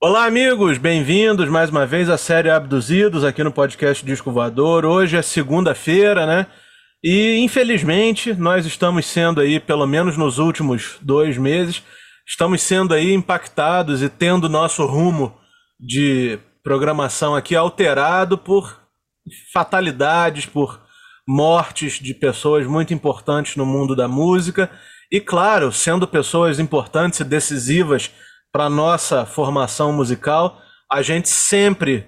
Olá, 0.00 0.26
amigos, 0.26 0.78
bem-vindos 0.78 1.48
mais 1.48 1.70
uma 1.70 1.84
vez 1.84 2.08
à 2.08 2.16
série 2.16 2.48
Abduzidos 2.48 3.24
aqui 3.24 3.42
no 3.42 3.50
podcast 3.50 4.06
Disco 4.06 4.30
Voador. 4.30 4.84
Hoje 4.84 5.16
é 5.16 5.22
segunda-feira, 5.22 6.24
né? 6.24 6.46
E 7.02 7.38
infelizmente 7.38 8.32
nós 8.32 8.64
estamos 8.64 9.06
sendo 9.06 9.40
aí, 9.40 9.58
pelo 9.58 9.88
menos 9.88 10.16
nos 10.16 10.38
últimos 10.38 10.98
dois 11.02 11.36
meses, 11.36 11.82
estamos 12.24 12.62
sendo 12.62 12.94
aí 12.94 13.12
impactados 13.12 14.00
e 14.00 14.08
tendo 14.08 14.48
nosso 14.48 14.86
rumo 14.86 15.36
de 15.80 16.38
programação 16.62 17.34
aqui 17.34 17.56
alterado 17.56 18.38
por 18.38 18.80
fatalidades, 19.52 20.46
por 20.46 20.80
mortes 21.26 21.94
de 21.94 22.14
pessoas 22.14 22.64
muito 22.68 22.94
importantes 22.94 23.56
no 23.56 23.66
mundo 23.66 23.96
da 23.96 24.06
música 24.06 24.70
e, 25.10 25.20
claro, 25.20 25.72
sendo 25.72 26.06
pessoas 26.06 26.60
importantes 26.60 27.18
e 27.18 27.24
decisivas 27.24 28.12
para 28.52 28.70
nossa 28.70 29.26
formação 29.26 29.92
musical, 29.92 30.60
a 30.90 31.02
gente 31.02 31.28
sempre 31.28 32.06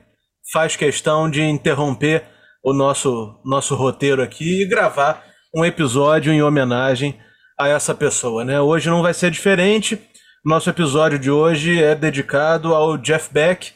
faz 0.53 0.77
questão 0.77 1.31
de 1.31 1.43
interromper 1.43 2.25
o 2.63 2.73
nosso, 2.73 3.39
nosso 3.45 3.75
roteiro 3.75 4.23
aqui 4.23 4.63
e 4.63 4.67
gravar 4.67 5.25
um 5.55 5.65
episódio 5.65 6.33
em 6.33 6.43
homenagem 6.43 7.19
a 7.59 7.69
essa 7.69 7.95
pessoa. 7.95 8.45
Né? 8.45 8.61
Hoje 8.61 8.89
não 8.89 9.03
vai 9.03 9.15
ser 9.15 9.31
diferente. 9.31 10.01
Nosso 10.45 10.71
episódio 10.71 11.19
de 11.19 11.31
hoje 11.31 11.83
é 11.83 11.95
dedicado 11.95 12.75
ao 12.75 12.97
Jeff 12.97 13.33
Beck, 13.33 13.73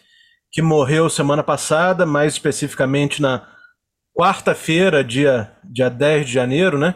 que 0.51 0.63
morreu 0.63 1.11
semana 1.11 1.43
passada, 1.43 2.07
mais 2.07 2.33
especificamente 2.35 3.21
na 3.21 3.47
quarta-feira, 4.17 5.05
dia, 5.05 5.53
dia 5.65 5.91
10 5.91 6.27
de 6.27 6.33
janeiro, 6.33 6.79
né? 6.79 6.95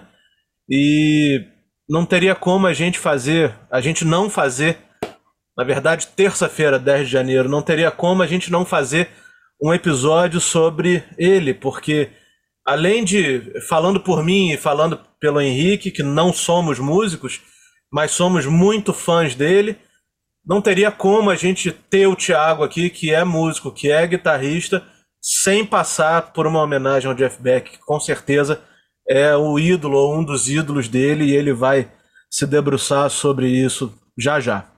E 0.71 1.45
não 1.89 2.07
teria 2.07 2.35
como 2.35 2.67
a 2.67 2.73
gente 2.73 2.99
fazer, 2.99 3.55
a 3.71 3.81
gente 3.81 4.05
não 4.05 4.31
fazer, 4.31 4.79
na 5.59 5.65
verdade, 5.65 6.07
terça-feira, 6.15 6.79
10 6.79 7.07
de 7.07 7.13
janeiro, 7.13 7.49
não 7.49 7.61
teria 7.61 7.91
como 7.91 8.23
a 8.23 8.29
gente 8.29 8.49
não 8.49 8.65
fazer 8.65 9.11
um 9.61 9.75
episódio 9.75 10.41
sobre 10.41 11.03
ele, 11.19 11.53
porque 11.53 12.11
além 12.65 13.03
de, 13.03 13.61
falando 13.69 13.99
por 13.99 14.23
mim 14.23 14.53
e 14.53 14.57
falando 14.57 15.01
pelo 15.19 15.41
Henrique, 15.41 15.91
que 15.91 16.05
não 16.05 16.33
somos 16.33 16.79
músicos, 16.79 17.41
mas 17.93 18.13
somos 18.13 18.47
muito 18.47 18.93
fãs 18.93 19.35
dele, 19.35 19.77
não 20.47 20.63
teria 20.63 20.93
como 20.93 21.29
a 21.29 21.35
gente 21.35 21.73
ter 21.73 22.07
o 22.07 22.15
Thiago 22.15 22.63
aqui, 22.63 22.89
que 22.89 23.13
é 23.13 23.25
músico, 23.25 23.73
que 23.73 23.91
é 23.91 24.07
guitarrista, 24.07 24.85
sem 25.21 25.67
passar 25.67 26.33
por 26.33 26.47
uma 26.47 26.63
homenagem 26.63 27.11
ao 27.11 27.17
Jeff 27.17 27.43
Beck, 27.43 27.73
que 27.73 27.79
com 27.81 27.99
certeza 27.99 28.63
é 29.09 29.35
o 29.35 29.59
ídolo 29.59 29.99
ou 29.99 30.17
um 30.17 30.23
dos 30.23 30.49
ídolos 30.49 30.87
dele, 30.89 31.25
e 31.25 31.35
ele 31.35 31.53
vai 31.53 31.91
se 32.31 32.47
debruçar 32.47 33.11
sobre 33.11 33.49
isso 33.49 33.93
já 34.17 34.39
já. 34.39 34.78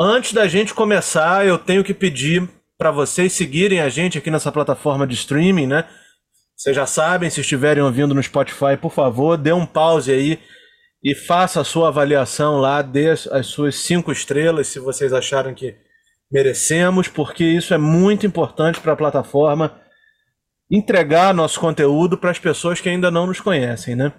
Antes 0.00 0.32
da 0.32 0.46
gente 0.46 0.72
começar, 0.74 1.44
eu 1.44 1.58
tenho 1.58 1.82
que 1.82 1.92
pedir 1.92 2.48
para 2.78 2.92
vocês 2.92 3.32
seguirem 3.32 3.80
a 3.80 3.88
gente 3.88 4.16
aqui 4.16 4.30
nessa 4.30 4.52
plataforma 4.52 5.04
de 5.04 5.14
streaming, 5.14 5.66
né? 5.66 5.88
Vocês 6.56 6.76
já 6.76 6.86
sabem, 6.86 7.28
se 7.28 7.40
estiverem 7.40 7.82
ouvindo 7.82 8.14
no 8.14 8.22
Spotify, 8.22 8.76
por 8.80 8.92
favor, 8.92 9.36
dê 9.36 9.52
um 9.52 9.66
pause 9.66 10.12
aí 10.12 10.38
e 11.02 11.16
faça 11.16 11.60
a 11.60 11.64
sua 11.64 11.88
avaliação 11.88 12.58
lá, 12.58 12.80
dê 12.80 13.10
as 13.10 13.46
suas 13.48 13.74
cinco 13.74 14.12
estrelas 14.12 14.68
se 14.68 14.78
vocês 14.78 15.12
acharam 15.12 15.52
que 15.52 15.74
merecemos, 16.30 17.08
porque 17.08 17.42
isso 17.42 17.74
é 17.74 17.78
muito 17.78 18.24
importante 18.24 18.80
para 18.80 18.92
a 18.92 18.96
plataforma 18.96 19.80
entregar 20.70 21.34
nosso 21.34 21.58
conteúdo 21.58 22.16
para 22.16 22.30
as 22.30 22.38
pessoas 22.38 22.80
que 22.80 22.88
ainda 22.88 23.10
não 23.10 23.26
nos 23.26 23.40
conhecem, 23.40 23.96
né? 23.96 24.12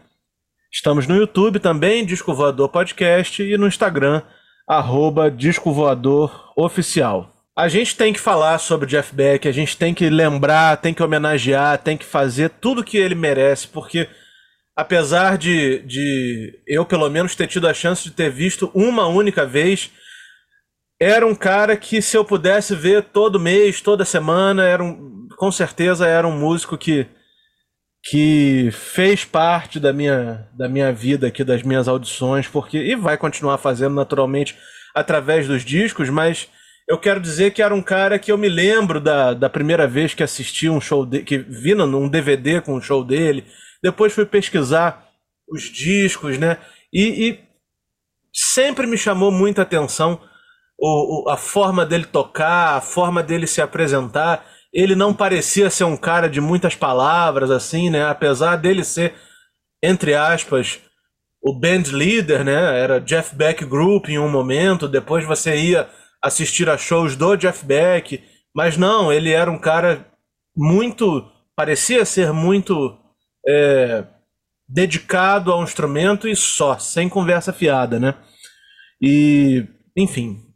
Estamos 0.69 1.07
no 1.07 1.15
YouTube 1.15 1.57
também, 1.57 2.05
Disco 2.05 2.33
Voador 2.33 2.67
Podcast, 2.67 3.41
e 3.41 3.57
no 3.57 3.65
Instagram, 3.65 4.21
arroba 4.69 5.31
Disco 5.31 5.73
Voador 5.73 6.51
Oficial. 6.55 7.33
A 7.57 7.67
gente 7.67 7.95
tem 7.95 8.13
que 8.13 8.19
falar 8.19 8.59
sobre 8.59 8.85
Jeff 8.85 9.13
Beck, 9.13 9.47
a 9.47 9.51
gente 9.51 9.75
tem 9.75 9.95
que 9.95 10.07
lembrar, 10.07 10.77
tem 10.77 10.93
que 10.93 11.01
homenagear, 11.01 11.79
tem 11.79 11.97
que 11.97 12.05
fazer 12.05 12.51
tudo 12.51 12.83
que 12.83 12.95
ele 12.95 13.15
merece, 13.15 13.67
porque 13.67 14.07
apesar 14.75 15.39
de, 15.39 15.79
de 15.79 16.53
eu, 16.67 16.85
pelo 16.85 17.09
menos, 17.09 17.35
ter 17.35 17.47
tido 17.47 17.67
a 17.67 17.73
chance 17.73 18.03
de 18.03 18.11
ter 18.11 18.29
visto 18.29 18.69
uma 18.75 19.07
única 19.07 19.43
vez 19.43 19.91
era 21.01 21.25
um 21.25 21.35
cara 21.35 21.75
que 21.75 22.01
se 22.01 22.15
eu 22.15 22.23
pudesse 22.23 22.75
ver 22.75 23.05
todo 23.05 23.39
mês, 23.39 23.81
toda 23.81 24.05
semana, 24.05 24.63
era 24.63 24.83
um, 24.83 25.27
com 25.35 25.51
certeza 25.51 26.05
era 26.05 26.27
um 26.27 26.37
músico 26.37 26.77
que 26.77 27.07
que 28.03 28.69
fez 28.71 29.25
parte 29.25 29.79
da 29.79 29.91
minha, 29.91 30.47
da 30.53 30.69
minha 30.69 30.91
vida 30.91 31.27
aqui, 31.27 31.43
das 31.43 31.63
minhas 31.63 31.87
audições, 31.87 32.47
porque 32.47 32.77
e 32.77 32.95
vai 32.95 33.17
continuar 33.17 33.57
fazendo 33.57 33.95
naturalmente 33.95 34.57
através 34.95 35.47
dos 35.47 35.63
discos, 35.63 36.09
mas 36.09 36.47
eu 36.87 36.97
quero 36.97 37.19
dizer 37.19 37.51
que 37.51 37.61
era 37.61 37.75
um 37.75 37.81
cara 37.81 38.17
que 38.17 38.31
eu 38.31 38.37
me 38.37 38.49
lembro 38.49 38.99
da, 38.99 39.33
da 39.33 39.49
primeira 39.49 39.87
vez 39.87 40.13
que 40.13 40.23
assisti 40.23 40.69
um 40.69 40.81
show 40.81 41.07
que 41.07 41.37
vi 41.37 41.75
num 41.75 42.09
DVD 42.09 42.61
com 42.61 42.73
um 42.75 42.81
show 42.81 43.03
dele, 43.03 43.45
depois 43.83 44.13
fui 44.13 44.25
pesquisar 44.25 45.07
os 45.47 45.63
discos, 45.63 46.37
né? 46.37 46.57
E, 46.91 47.29
e 47.29 47.39
sempre 48.33 48.87
me 48.87 48.97
chamou 48.97 49.31
muita 49.31 49.61
atenção 49.61 50.19
o, 50.77 51.27
o, 51.27 51.29
a 51.29 51.37
forma 51.37 51.85
dele 51.85 52.05
tocar, 52.05 52.77
a 52.77 52.81
forma 52.81 53.21
dele 53.21 53.45
se 53.45 53.61
apresentar. 53.61 54.45
Ele 54.73 54.95
não 54.95 55.13
parecia 55.13 55.69
ser 55.69 55.83
um 55.83 55.97
cara 55.97 56.29
de 56.29 56.39
muitas 56.39 56.75
palavras, 56.75 57.49
assim, 57.49 57.89
né? 57.89 58.07
Apesar 58.07 58.55
dele 58.55 58.83
ser, 58.83 59.15
entre 59.83 60.13
aspas, 60.13 60.79
o 61.41 61.53
band 61.53 61.83
leader, 61.91 62.43
né? 62.43 62.79
Era 62.79 62.99
Jeff 62.99 63.35
Beck 63.35 63.65
Group 63.65 64.09
em 64.09 64.19
um 64.19 64.29
momento, 64.29 64.87
depois 64.87 65.25
você 65.25 65.55
ia 65.55 65.89
assistir 66.21 66.69
a 66.69 66.77
shows 66.77 67.15
do 67.15 67.35
Jeff 67.35 67.65
Beck, 67.65 68.21
mas 68.53 68.77
não, 68.77 69.11
ele 69.11 69.31
era 69.31 69.49
um 69.49 69.59
cara 69.59 70.05
muito. 70.55 71.25
parecia 71.55 72.05
ser 72.05 72.31
muito 72.31 72.97
é, 73.47 74.05
dedicado 74.67 75.51
ao 75.51 75.63
instrumento 75.63 76.27
e 76.27 76.35
só, 76.35 76.77
sem 76.77 77.09
conversa 77.09 77.51
fiada, 77.51 77.99
né? 77.99 78.15
E, 79.01 79.65
enfim, 79.97 80.48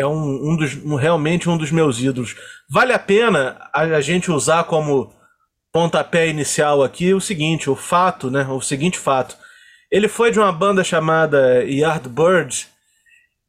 é 0.00 0.06
um, 0.06 0.50
um 0.50 0.56
dos, 0.56 0.74
um, 0.76 0.94
realmente 0.94 1.48
um 1.48 1.58
dos 1.58 1.70
meus 1.70 2.00
ídolos. 2.00 2.34
Vale 2.68 2.92
a 2.92 2.98
pena 2.98 3.68
a, 3.72 3.82
a, 3.82 4.00
gente 4.00 4.30
usar 4.30 4.64
como 4.64 5.12
pontapé 5.70 6.26
inicial 6.26 6.82
aqui 6.82 7.12
o 7.12 7.20
seguinte, 7.20 7.68
o 7.68 7.76
fato, 7.76 8.30
né? 8.30 8.46
O 8.48 8.60
seguinte 8.60 8.98
fato. 8.98 9.36
Ele 9.90 10.08
foi 10.08 10.30
de 10.30 10.38
uma 10.38 10.52
banda 10.52 10.82
chamada 10.82 11.62
Yardbirds 11.64 12.68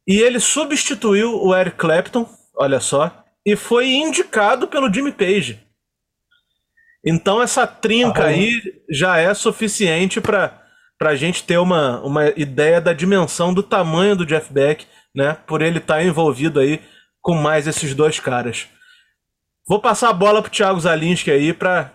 e 0.06 0.20
ele 0.20 0.38
substituiu 0.38 1.42
o 1.42 1.54
Eric 1.54 1.76
Clapton, 1.76 2.28
olha 2.54 2.80
só, 2.80 3.24
e 3.46 3.56
foi 3.56 3.88
indicado 3.90 4.68
pelo 4.68 4.92
Jimmy 4.92 5.12
Page. 5.12 5.60
Então 7.04 7.40
essa 7.40 7.66
trinca 7.66 8.24
ah, 8.24 8.26
aí 8.26 8.60
já 8.90 9.16
é 9.16 9.32
suficiente 9.32 10.20
para 10.20 10.61
a 11.10 11.16
gente 11.16 11.44
ter 11.44 11.58
uma, 11.58 12.00
uma 12.00 12.28
ideia 12.30 12.80
da 12.80 12.92
dimensão 12.92 13.52
do 13.52 13.62
tamanho 13.62 14.16
do 14.16 14.26
Jeff 14.26 14.52
Beck 14.52 14.86
né? 15.14 15.34
Por 15.46 15.62
ele 15.62 15.78
estar 15.78 15.96
tá 15.96 16.02
envolvido 16.02 16.60
aí 16.60 16.80
com 17.20 17.34
mais 17.34 17.66
esses 17.66 17.94
dois 17.94 18.18
caras. 18.18 18.68
Vou 19.66 19.80
passar 19.80 20.10
a 20.10 20.14
bola 20.14 20.42
pro 20.42 20.50
Thiago 20.50 20.80
Zalinski 20.80 21.30
aí 21.30 21.52
para 21.52 21.92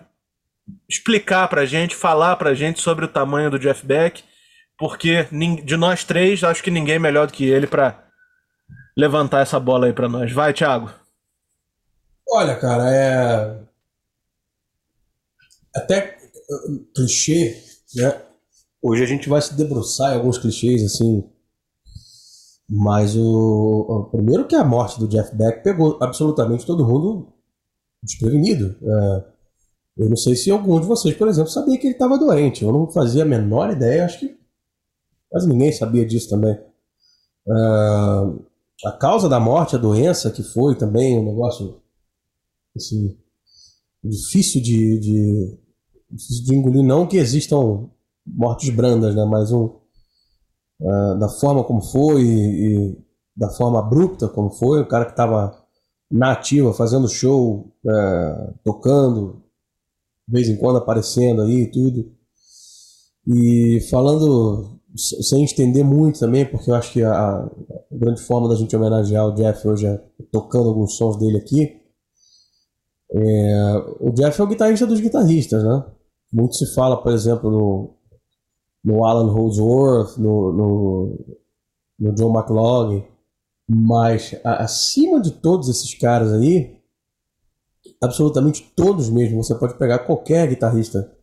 explicar 0.88 1.48
pra 1.48 1.66
gente, 1.66 1.94
falar 1.94 2.36
pra 2.36 2.54
gente 2.54 2.80
sobre 2.80 3.04
o 3.04 3.08
tamanho 3.08 3.50
do 3.50 3.58
Jeff 3.58 3.84
Beck, 3.84 4.22
porque 4.78 5.26
de 5.64 5.76
nós 5.76 6.04
três, 6.04 6.44
acho 6.44 6.62
que 6.62 6.70
ninguém 6.70 6.96
é 6.96 6.98
melhor 6.98 7.26
do 7.26 7.32
que 7.32 7.44
ele 7.44 7.66
para 7.66 8.04
levantar 8.96 9.40
essa 9.40 9.58
bola 9.58 9.86
aí 9.86 9.92
para 9.92 10.08
nós. 10.08 10.32
Vai, 10.32 10.52
Thiago. 10.52 10.90
Olha, 12.30 12.56
cara, 12.56 12.90
é 12.90 13.68
até 15.74 16.18
clichê, 16.94 17.62
né? 17.94 18.22
Hoje 18.82 19.02
a 19.02 19.06
gente 19.06 19.28
vai 19.28 19.42
se 19.42 19.54
debruçar 19.54 20.12
em 20.12 20.16
alguns 20.16 20.38
clichês 20.38 20.84
assim 20.84 21.24
mas 22.68 23.16
o, 23.16 23.86
o, 23.88 24.04
primeiro 24.10 24.46
que 24.46 24.54
a 24.54 24.62
morte 24.62 24.98
do 25.00 25.08
Jeff 25.08 25.34
Beck 25.34 25.62
pegou 25.62 25.96
absolutamente 26.02 26.66
todo 26.66 26.86
mundo 26.86 27.32
desprevenido. 28.02 28.76
É, 28.82 29.24
eu 29.96 30.08
não 30.10 30.16
sei 30.16 30.36
se 30.36 30.50
algum 30.50 30.78
de 30.78 30.86
vocês, 30.86 31.16
por 31.16 31.28
exemplo, 31.28 31.50
sabia 31.50 31.78
que 31.78 31.86
ele 31.86 31.94
estava 31.94 32.18
doente. 32.18 32.62
Eu 32.62 32.72
não 32.72 32.90
fazia 32.90 33.22
a 33.22 33.26
menor 33.26 33.72
ideia, 33.72 34.04
acho 34.04 34.20
que 34.20 34.38
quase 35.30 35.48
ninguém 35.48 35.72
sabia 35.72 36.04
disso 36.04 36.28
também. 36.28 36.52
É, 36.52 37.52
a 38.84 38.92
causa 38.92 39.30
da 39.30 39.40
morte, 39.40 39.74
a 39.74 39.78
doença 39.78 40.30
que 40.30 40.42
foi 40.42 40.76
também 40.76 41.18
um 41.18 41.24
negócio 41.24 41.80
assim, 42.76 43.16
difícil 44.04 44.60
de, 44.60 45.00
de, 45.00 45.58
difícil 46.10 46.44
de 46.44 46.54
engolir. 46.54 46.82
Não 46.84 47.06
que 47.06 47.16
existam 47.16 47.88
mortes 48.34 48.70
brandas, 48.70 49.14
né? 49.14 49.24
mas 49.24 49.52
um, 49.52 49.70
uh, 50.80 51.18
da 51.18 51.28
forma 51.28 51.64
como 51.64 51.80
foi 51.80 52.22
e, 52.22 52.66
e, 52.66 52.98
da 53.36 53.48
forma 53.50 53.78
abrupta 53.78 54.28
como 54.28 54.50
foi, 54.50 54.80
o 54.80 54.88
cara 54.88 55.04
que 55.04 55.12
estava 55.12 55.56
na 56.10 56.32
ativa, 56.32 56.72
fazendo 56.72 57.08
show, 57.08 57.72
uh, 57.84 58.54
tocando, 58.64 59.42
de 60.26 60.34
vez 60.34 60.48
em 60.48 60.56
quando 60.56 60.78
aparecendo 60.78 61.42
aí 61.42 61.62
e 61.62 61.70
tudo. 61.70 62.12
E 63.26 63.80
falando 63.90 64.78
sem 64.96 65.44
estender 65.44 65.84
muito 65.84 66.18
também, 66.18 66.46
porque 66.46 66.70
eu 66.70 66.74
acho 66.74 66.92
que 66.92 67.02
a, 67.02 67.12
a, 67.12 67.50
grande 67.92 68.22
forma 68.22 68.48
da 68.48 68.54
gente 68.54 68.74
homenagear 68.74 69.26
o 69.26 69.34
Jeff 69.34 69.66
hoje 69.68 69.86
é 69.86 70.00
tocando 70.32 70.68
alguns 70.68 70.96
sons 70.96 71.16
dele 71.18 71.36
aqui. 71.36 71.78
É, 73.12 73.84
o 74.00 74.10
Jeff 74.12 74.40
é 74.40 74.44
o 74.44 74.46
guitarrista 74.46 74.86
dos 74.86 75.00
guitarristas, 75.00 75.62
né? 75.62 75.84
Muito 76.32 76.56
se 76.56 76.74
fala, 76.74 77.02
por 77.02 77.12
exemplo, 77.12 77.50
no, 77.50 77.97
no 78.88 79.04
Alan 79.04 79.30
Holdsworth, 79.30 80.16
no, 80.16 80.50
no, 80.50 81.36
no 81.98 82.12
John 82.14 82.32
McLaughlin, 82.32 83.04
mas 83.68 84.34
a, 84.42 84.64
acima 84.64 85.20
de 85.20 85.30
todos 85.30 85.68
esses 85.68 85.92
caras 85.94 86.32
aí, 86.32 86.80
absolutamente 88.02 88.72
todos 88.74 89.10
mesmo, 89.10 89.44
você 89.44 89.54
pode 89.54 89.76
pegar 89.76 90.00
qualquer 90.00 90.48
guitarrista. 90.48 91.14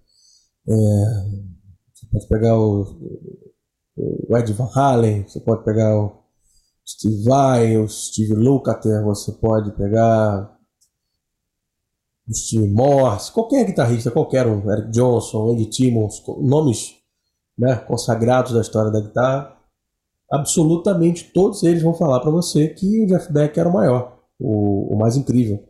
É, 0.67 0.73
você 1.91 2.05
pode 2.11 2.27
pegar 2.27 2.55
o, 2.55 2.83
o 3.97 4.37
Ed 4.37 4.53
Van 4.53 4.69
Halen, 4.75 5.27
você 5.27 5.39
pode 5.39 5.63
pegar 5.63 5.97
o 5.97 6.23
Steve 6.87 7.23
Vai, 7.23 7.77
o 7.77 7.87
Steve 7.89 8.35
Lukather, 8.35 9.03
você 9.03 9.31
pode 9.31 9.75
pegar 9.75 10.55
o 12.27 12.33
Steve 12.33 12.67
Morse, 12.67 13.31
qualquer 13.31 13.65
guitarrista, 13.65 14.11
qualquer 14.11 14.45
um, 14.45 14.71
Eric 14.71 14.91
Johnson, 14.91 15.51
Andy 15.51 15.65
Timmons, 15.65 16.21
nomes 16.41 17.04
né, 17.57 17.75
consagrados 17.75 18.53
da 18.53 18.61
história 18.61 18.91
da 18.91 18.99
guitarra, 18.99 19.55
absolutamente 20.31 21.31
todos 21.33 21.63
eles 21.63 21.81
vão 21.81 21.93
falar 21.93 22.19
para 22.19 22.31
você 22.31 22.69
que 22.69 23.03
o 23.03 23.07
Jeff 23.07 23.31
Beck 23.31 23.57
era 23.57 23.69
o 23.69 23.73
maior, 23.73 24.19
o, 24.39 24.93
o 24.93 24.97
mais 24.97 25.15
incrível, 25.15 25.63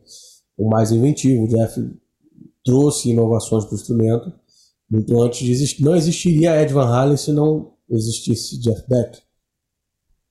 o 0.57 0.69
mais 0.69 0.91
inventivo. 0.91 1.43
O 1.43 1.47
Jeff 1.47 1.93
trouxe 2.63 3.09
inovações 3.09 3.65
para 3.65 3.73
o 3.73 3.75
instrumento 3.75 4.33
muito 4.89 5.21
antes 5.21 5.39
de 5.39 5.51
existir. 5.51 5.83
Não 5.83 5.95
existiria 5.95 6.61
Ed 6.61 6.73
Van 6.73 6.87
Halen 6.87 7.17
se 7.17 7.31
não 7.31 7.73
existisse 7.89 8.59
Jeff 8.59 8.83
Beck. 8.87 9.21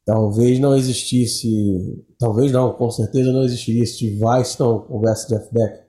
Talvez 0.05 0.59
não 0.59 0.77
existisse, 0.77 2.05
talvez 2.19 2.53
não, 2.53 2.75
com 2.75 2.91
certeza 2.91 3.33
não 3.33 3.43
existiria 3.43 3.87
Steve 3.87 4.19
Vai 4.19 4.45
se 4.45 4.61
não 4.61 4.87
houvesse 4.91 5.29
Jeff 5.29 5.49
Beck. 5.53 5.84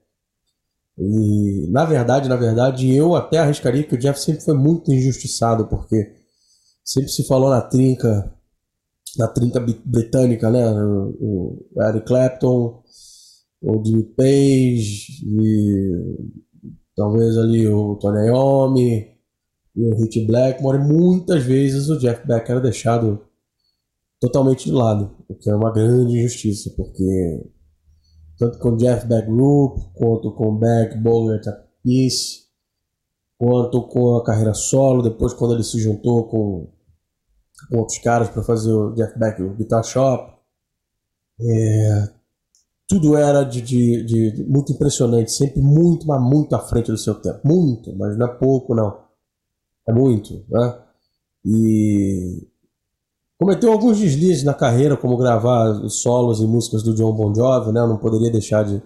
E 0.97 1.68
na 1.69 1.83
verdade, 1.86 2.30
na 2.30 2.36
verdade, 2.36 2.94
eu 2.94 3.15
até 3.15 3.38
arriscaria 3.38 3.83
que 3.83 3.95
o 3.95 3.97
Jeff 3.97 4.19
sempre 4.19 4.42
foi 4.42 4.53
muito 4.53 4.94
injustiçado, 4.94 5.68
porque 5.68 6.13
sempre 6.83 7.09
se 7.12 7.27
falou 7.27 7.50
na 7.50 7.62
trinca, 7.62 8.33
na 9.18 9.27
trinca 9.27 9.59
britânica, 9.59 10.50
né? 10.50 10.63
O, 11.19 11.65
Eric 11.89 12.06
Clapton, 12.06 12.81
o 13.62 13.83
Jimmy 13.86 14.03
Page 14.03 15.25
e 15.25 15.92
talvez 16.95 17.38
ali 17.38 17.68
o 17.68 17.95
Tony 17.95 18.27
Iommi 18.27 19.07
e 19.75 19.83
o 19.83 19.95
Hit 19.98 20.25
Blackmore. 20.25 20.80
muitas 20.80 21.44
vezes 21.44 21.89
o 21.89 21.98
Jeff 22.00 22.25
Beck 22.25 22.50
era 22.50 22.62
deixado 22.62 23.21
totalmente 24.19 24.65
de 24.65 24.71
lado, 24.71 25.12
o 25.27 25.36
que 25.36 25.50
é 25.50 25.56
uma 25.56 25.74
grande 25.74 26.18
injustiça, 26.18 26.71
porque 26.75 27.44
tanto 28.38 28.60
com 28.60 28.76
Jeff 28.76 29.06
Beck 29.08 29.28
Group, 29.28 29.78
quanto 29.94 30.32
com 30.34 30.58
Beck, 30.58 30.98
Bogart, 30.98 31.46
Peace, 31.84 32.46
quanto 33.38 33.88
com 33.88 34.16
a 34.16 34.24
carreira 34.24 34.54
solo, 34.54 35.02
depois 35.02 35.34
quando 35.34 35.54
ele 35.54 35.64
se 35.64 35.80
juntou 35.80 36.28
com, 36.28 36.68
com 37.70 37.78
outros 37.78 38.00
caras 38.00 38.30
para 38.30 38.44
fazer 38.44 38.72
o 38.72 38.94
Jeff 38.94 39.18
Beck 39.18 39.42
Guitar 39.56 39.84
Shop. 39.84 40.36
É, 41.40 42.10
tudo 42.88 43.18
era 43.18 43.44
de, 43.44 43.62
de, 43.62 44.04
de, 44.04 44.44
muito 44.44 44.72
impressionante, 44.72 45.32
sempre 45.32 45.62
muito, 45.62 46.06
mas 46.08 46.22
muito 46.22 46.56
à 46.56 46.60
frente 46.60 46.92
do 46.92 46.98
seu 46.98 47.16
tempo. 47.16 47.42
Muito, 47.44 47.96
mas 47.96 48.18
não 48.18 48.28
é 48.28 48.34
pouco, 48.38 48.76
não. 48.76 49.06
É 49.88 49.94
muito, 49.94 50.46
né? 50.50 50.82
E 51.44 52.48
Cometeu 53.38 53.72
alguns 53.72 54.00
deslizes 54.00 54.44
na 54.44 54.54
carreira, 54.54 54.96
como 54.96 55.18
gravar 55.18 55.90
solos 55.90 56.40
e 56.40 56.46
músicas 56.46 56.84
do 56.84 56.96
John 56.96 57.14
Bon 57.14 57.36
Jovi, 57.36 57.72
né? 57.74 57.82
Eu 57.82 57.88
não 57.88 57.98
poderia 57.98 58.32
deixar 58.32 58.64
de, 58.64 58.82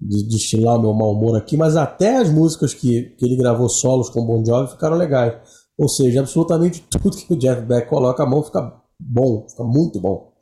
de 0.00 0.22
destilar 0.26 0.76
o 0.76 0.80
meu 0.80 0.94
mau 0.94 1.12
humor 1.12 1.36
aqui, 1.36 1.54
mas 1.56 1.76
até 1.76 2.16
as 2.16 2.30
músicas 2.30 2.72
que, 2.72 3.14
que 3.18 3.24
ele 3.26 3.36
gravou 3.36 3.68
solos 3.68 4.08
com 4.08 4.24
Bon 4.24 4.42
Jovi 4.44 4.70
ficaram 4.70 4.96
legais. 4.96 5.34
Ou 5.76 5.86
seja, 5.86 6.20
absolutamente 6.20 6.82
tudo 6.90 7.16
que 7.16 7.34
o 7.34 7.38
Jeff 7.38 7.60
Beck 7.62 7.88
coloca 7.88 8.22
a 8.22 8.26
mão 8.26 8.42
fica 8.42 8.74
bom, 8.98 9.46
fica 9.48 9.64
muito 9.64 10.00
bom. 10.00 10.32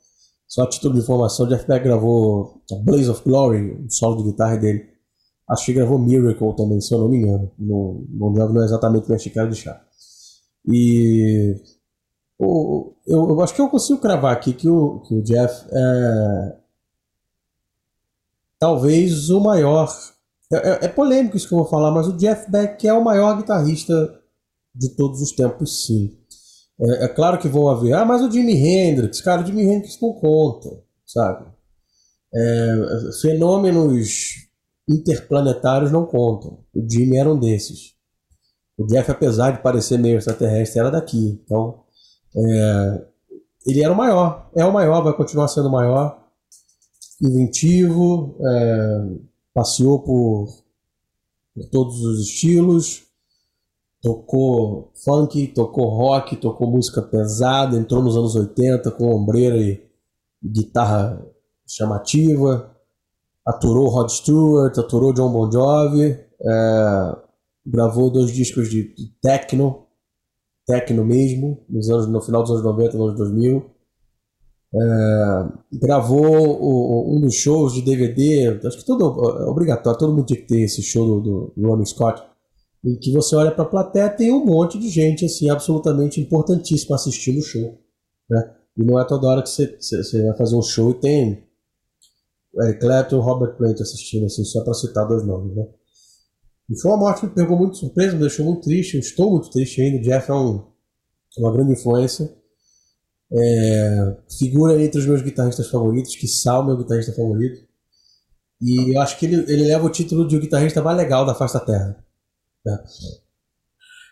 Só 0.47 0.63
a 0.63 0.69
título 0.69 0.93
de 0.93 1.01
informação, 1.01 1.45
o 1.45 1.49
Jeff 1.49 1.67
Beck 1.67 1.83
gravou 1.83 2.61
Blaze 2.85 3.09
of 3.09 3.21
Glory, 3.25 3.73
um 3.73 3.89
solo 3.89 4.23
de 4.23 4.31
guitarra 4.31 4.55
dele. 4.55 4.85
Acho 5.49 5.65
que 5.65 5.73
gravou 5.73 5.99
Miracle 5.99 6.55
também, 6.55 6.79
se 6.79 6.93
eu 6.93 6.99
não 6.99 7.09
me 7.09 7.17
engano. 7.17 7.51
No, 7.59 8.05
Bon 8.07 8.33
Jovi 8.33 8.53
não 8.53 8.61
é 8.61 8.65
exatamente 8.65 9.07
minha 9.07 9.19
xícara 9.19 9.49
de 9.49 9.55
chá. 9.57 9.81
E 10.65 11.55
o, 12.39 12.93
eu, 13.05 13.29
eu, 13.29 13.41
acho 13.41 13.53
que 13.53 13.61
eu 13.61 13.69
consigo 13.69 13.99
cravar 13.99 14.33
aqui 14.33 14.53
que 14.53 14.69
o, 14.69 14.99
que 15.01 15.15
o 15.15 15.23
Jeff 15.23 15.65
é 15.71 16.57
talvez 18.59 19.29
o 19.29 19.39
maior. 19.39 19.89
É, 20.51 20.55
é, 20.55 20.85
é, 20.85 20.87
polêmico 20.87 21.35
isso 21.35 21.47
que 21.47 21.53
eu 21.53 21.59
vou 21.59 21.67
falar, 21.67 21.91
mas 21.91 22.07
o 22.07 22.15
Jeff 22.15 22.49
Beck 22.49 22.87
é 22.87 22.93
o 22.93 23.03
maior 23.03 23.37
guitarrista 23.37 24.19
de 24.73 24.89
todos 24.89 25.21
os 25.21 25.31
tempos, 25.31 25.85
sim. 25.85 26.17
É, 26.79 27.05
é 27.05 27.07
claro 27.07 27.37
que 27.37 27.47
vão 27.47 27.67
haver, 27.67 27.93
ah, 27.93 28.05
mas 28.05 28.21
o 28.21 28.31
Jimi 28.31 28.53
Hendrix, 28.53 29.19
cara, 29.21 29.41
o 29.41 29.45
Jimi 29.45 29.63
Hendrix 29.63 29.99
não 29.99 30.13
conta, 30.13 30.69
sabe? 31.05 31.47
É, 32.33 32.75
fenômenos 33.21 34.47
interplanetários 34.87 35.91
não 35.91 36.05
contam. 36.05 36.59
O 36.73 36.89
Jimmy 36.89 37.17
era 37.17 37.29
um 37.31 37.39
desses. 37.39 37.95
O 38.77 38.85
Jeff, 38.85 39.09
apesar 39.11 39.51
de 39.51 39.61
parecer 39.61 39.97
meio 39.97 40.17
extraterrestre, 40.17 40.79
era 40.79 40.91
daqui. 40.91 41.41
Então, 41.43 41.83
é, 42.35 43.05
ele 43.65 43.83
era 43.83 43.91
o 43.91 43.95
maior, 43.95 44.49
é 44.55 44.63
o 44.65 44.73
maior, 44.73 45.03
vai 45.03 45.13
continuar 45.13 45.47
sendo 45.47 45.67
o 45.67 45.71
maior, 45.71 46.23
inventivo, 47.21 48.37
é, 48.41 49.07
passeou 49.53 49.99
por, 49.99 50.47
por 51.53 51.65
todos 51.69 52.01
os 52.01 52.21
estilos, 52.21 53.03
tocou 54.01 54.91
funk, 55.03 55.47
tocou 55.47 55.89
rock, 55.89 56.35
tocou 56.35 56.69
música 56.69 57.01
pesada, 57.01 57.77
entrou 57.77 58.01
nos 58.01 58.15
anos 58.15 58.35
80 58.35 58.91
com 58.91 59.13
ombreira 59.13 59.57
e 59.57 59.85
guitarra 60.43 61.21
chamativa, 61.67 62.71
aturou 63.45 63.89
Rod 63.89 64.09
Stewart, 64.09 64.77
aturou 64.77 65.13
John 65.13 65.31
Bon 65.31 65.51
Jovi, 65.51 66.19
é, 66.39 67.15
gravou 67.65 68.09
dois 68.09 68.31
discos 68.31 68.69
de, 68.69 68.93
de 68.93 69.07
techno, 69.21 69.86
techno 70.67 71.03
mesmo, 71.03 71.63
nos 71.69 71.89
anos, 71.89 72.07
no 72.07 72.21
final 72.21 72.43
dos 72.43 72.51
anos 72.51 72.63
90, 72.63 72.97
nos 72.97 73.07
anos 73.07 73.17
2000. 73.17 73.65
É, 74.75 75.77
gravou 75.79 76.61
o, 76.61 77.15
um 77.15 77.21
dos 77.21 77.35
shows 77.35 77.73
de 77.73 77.81
DVD, 77.81 78.59
acho 78.67 78.77
que 78.77 78.85
todo 78.85 79.05
é 79.39 79.45
obrigatório, 79.45 79.97
todo 79.97 80.13
mundo 80.13 80.25
tinha 80.25 80.41
que 80.41 80.45
ter 80.45 80.59
esse 80.59 80.83
show 80.83 81.21
do, 81.21 81.53
do 81.55 81.67
Ronnie 81.67 81.85
Scott, 81.85 82.21
em 82.83 82.95
que 82.97 83.11
você 83.13 83.33
olha 83.37 83.49
para 83.49 83.63
a 83.63 83.67
plateia 83.67 84.09
tem 84.09 84.29
um 84.29 84.45
monte 84.45 84.77
de 84.77 84.89
gente 84.89 85.23
assim 85.23 85.49
absolutamente 85.49 86.19
importantíssima 86.19 86.97
assistindo 86.97 87.39
o 87.39 87.41
show, 87.41 87.79
né? 88.29 88.55
E 88.77 88.83
não 88.83 88.99
é 88.99 89.05
toda 89.05 89.27
hora 89.27 89.41
que 89.41 89.49
você, 89.49 89.77
você 89.79 90.21
vai 90.21 90.37
fazer 90.37 90.55
um 90.55 90.61
show 90.61 90.91
e 90.91 90.95
tem 90.95 91.43
Eric 92.61 92.79
Clapton 92.79 93.17
e 93.17 93.21
Robert 93.21 93.55
Plant 93.55 93.79
assistindo, 93.79 94.25
assim, 94.25 94.43
só 94.43 94.63
para 94.63 94.73
citar 94.73 95.07
dois 95.07 95.25
nomes, 95.25 95.55
né? 95.55 95.65
E 96.69 96.79
foi 96.79 96.91
uma 96.91 96.97
morte 96.97 97.21
que 97.21 97.27
me 97.27 97.33
pegou 97.33 97.57
muito 97.57 97.77
surpresa, 97.77 98.13
me 98.13 98.19
deixou 98.19 98.45
muito 98.45 98.61
triste. 98.61 98.95
Eu 98.95 98.99
estou 98.99 99.31
muito 99.31 99.49
triste 99.49 99.81
ainda. 99.81 99.97
O 99.97 100.01
Jeff 100.01 100.29
é 100.29 100.33
um, 100.33 100.65
uma 101.37 101.51
grande 101.51 101.73
influência. 101.73 102.35
É, 103.31 104.17
figura 104.37 104.81
entre 104.81 104.99
os 104.99 105.05
meus 105.05 105.21
guitarristas 105.21 105.69
favoritos, 105.69 106.15
que 106.15 106.27
sal 106.27 106.65
meu 106.65 106.77
guitarrista 106.77 107.13
favorito. 107.13 107.65
E 108.61 108.95
eu 108.95 109.01
acho 109.01 109.17
que 109.17 109.25
ele, 109.25 109.51
ele 109.51 109.67
leva 109.67 109.85
o 109.85 109.89
título 109.89 110.27
de 110.27 110.35
o 110.35 110.39
guitarrista 110.39 110.81
mais 110.81 110.97
legal 110.97 111.25
da 111.25 111.35
face 111.35 111.53
da 111.53 111.59
Terra. 111.59 112.03
É. 112.67 112.77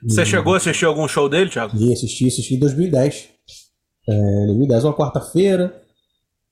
Você 0.08 0.22
e, 0.22 0.26
chegou 0.26 0.54
a 0.54 0.58
assistir 0.58 0.86
algum 0.86 1.08
show 1.08 1.28
dele, 1.28 1.50
Thiago? 1.50 1.76
E 1.78 1.92
assisti, 1.92 2.28
assisti 2.28 2.56
em 2.56 2.60
2010. 2.60 3.30
É, 4.08 4.46
2010, 4.46 4.84
uma 4.84 4.96
quarta-feira. 4.96 5.82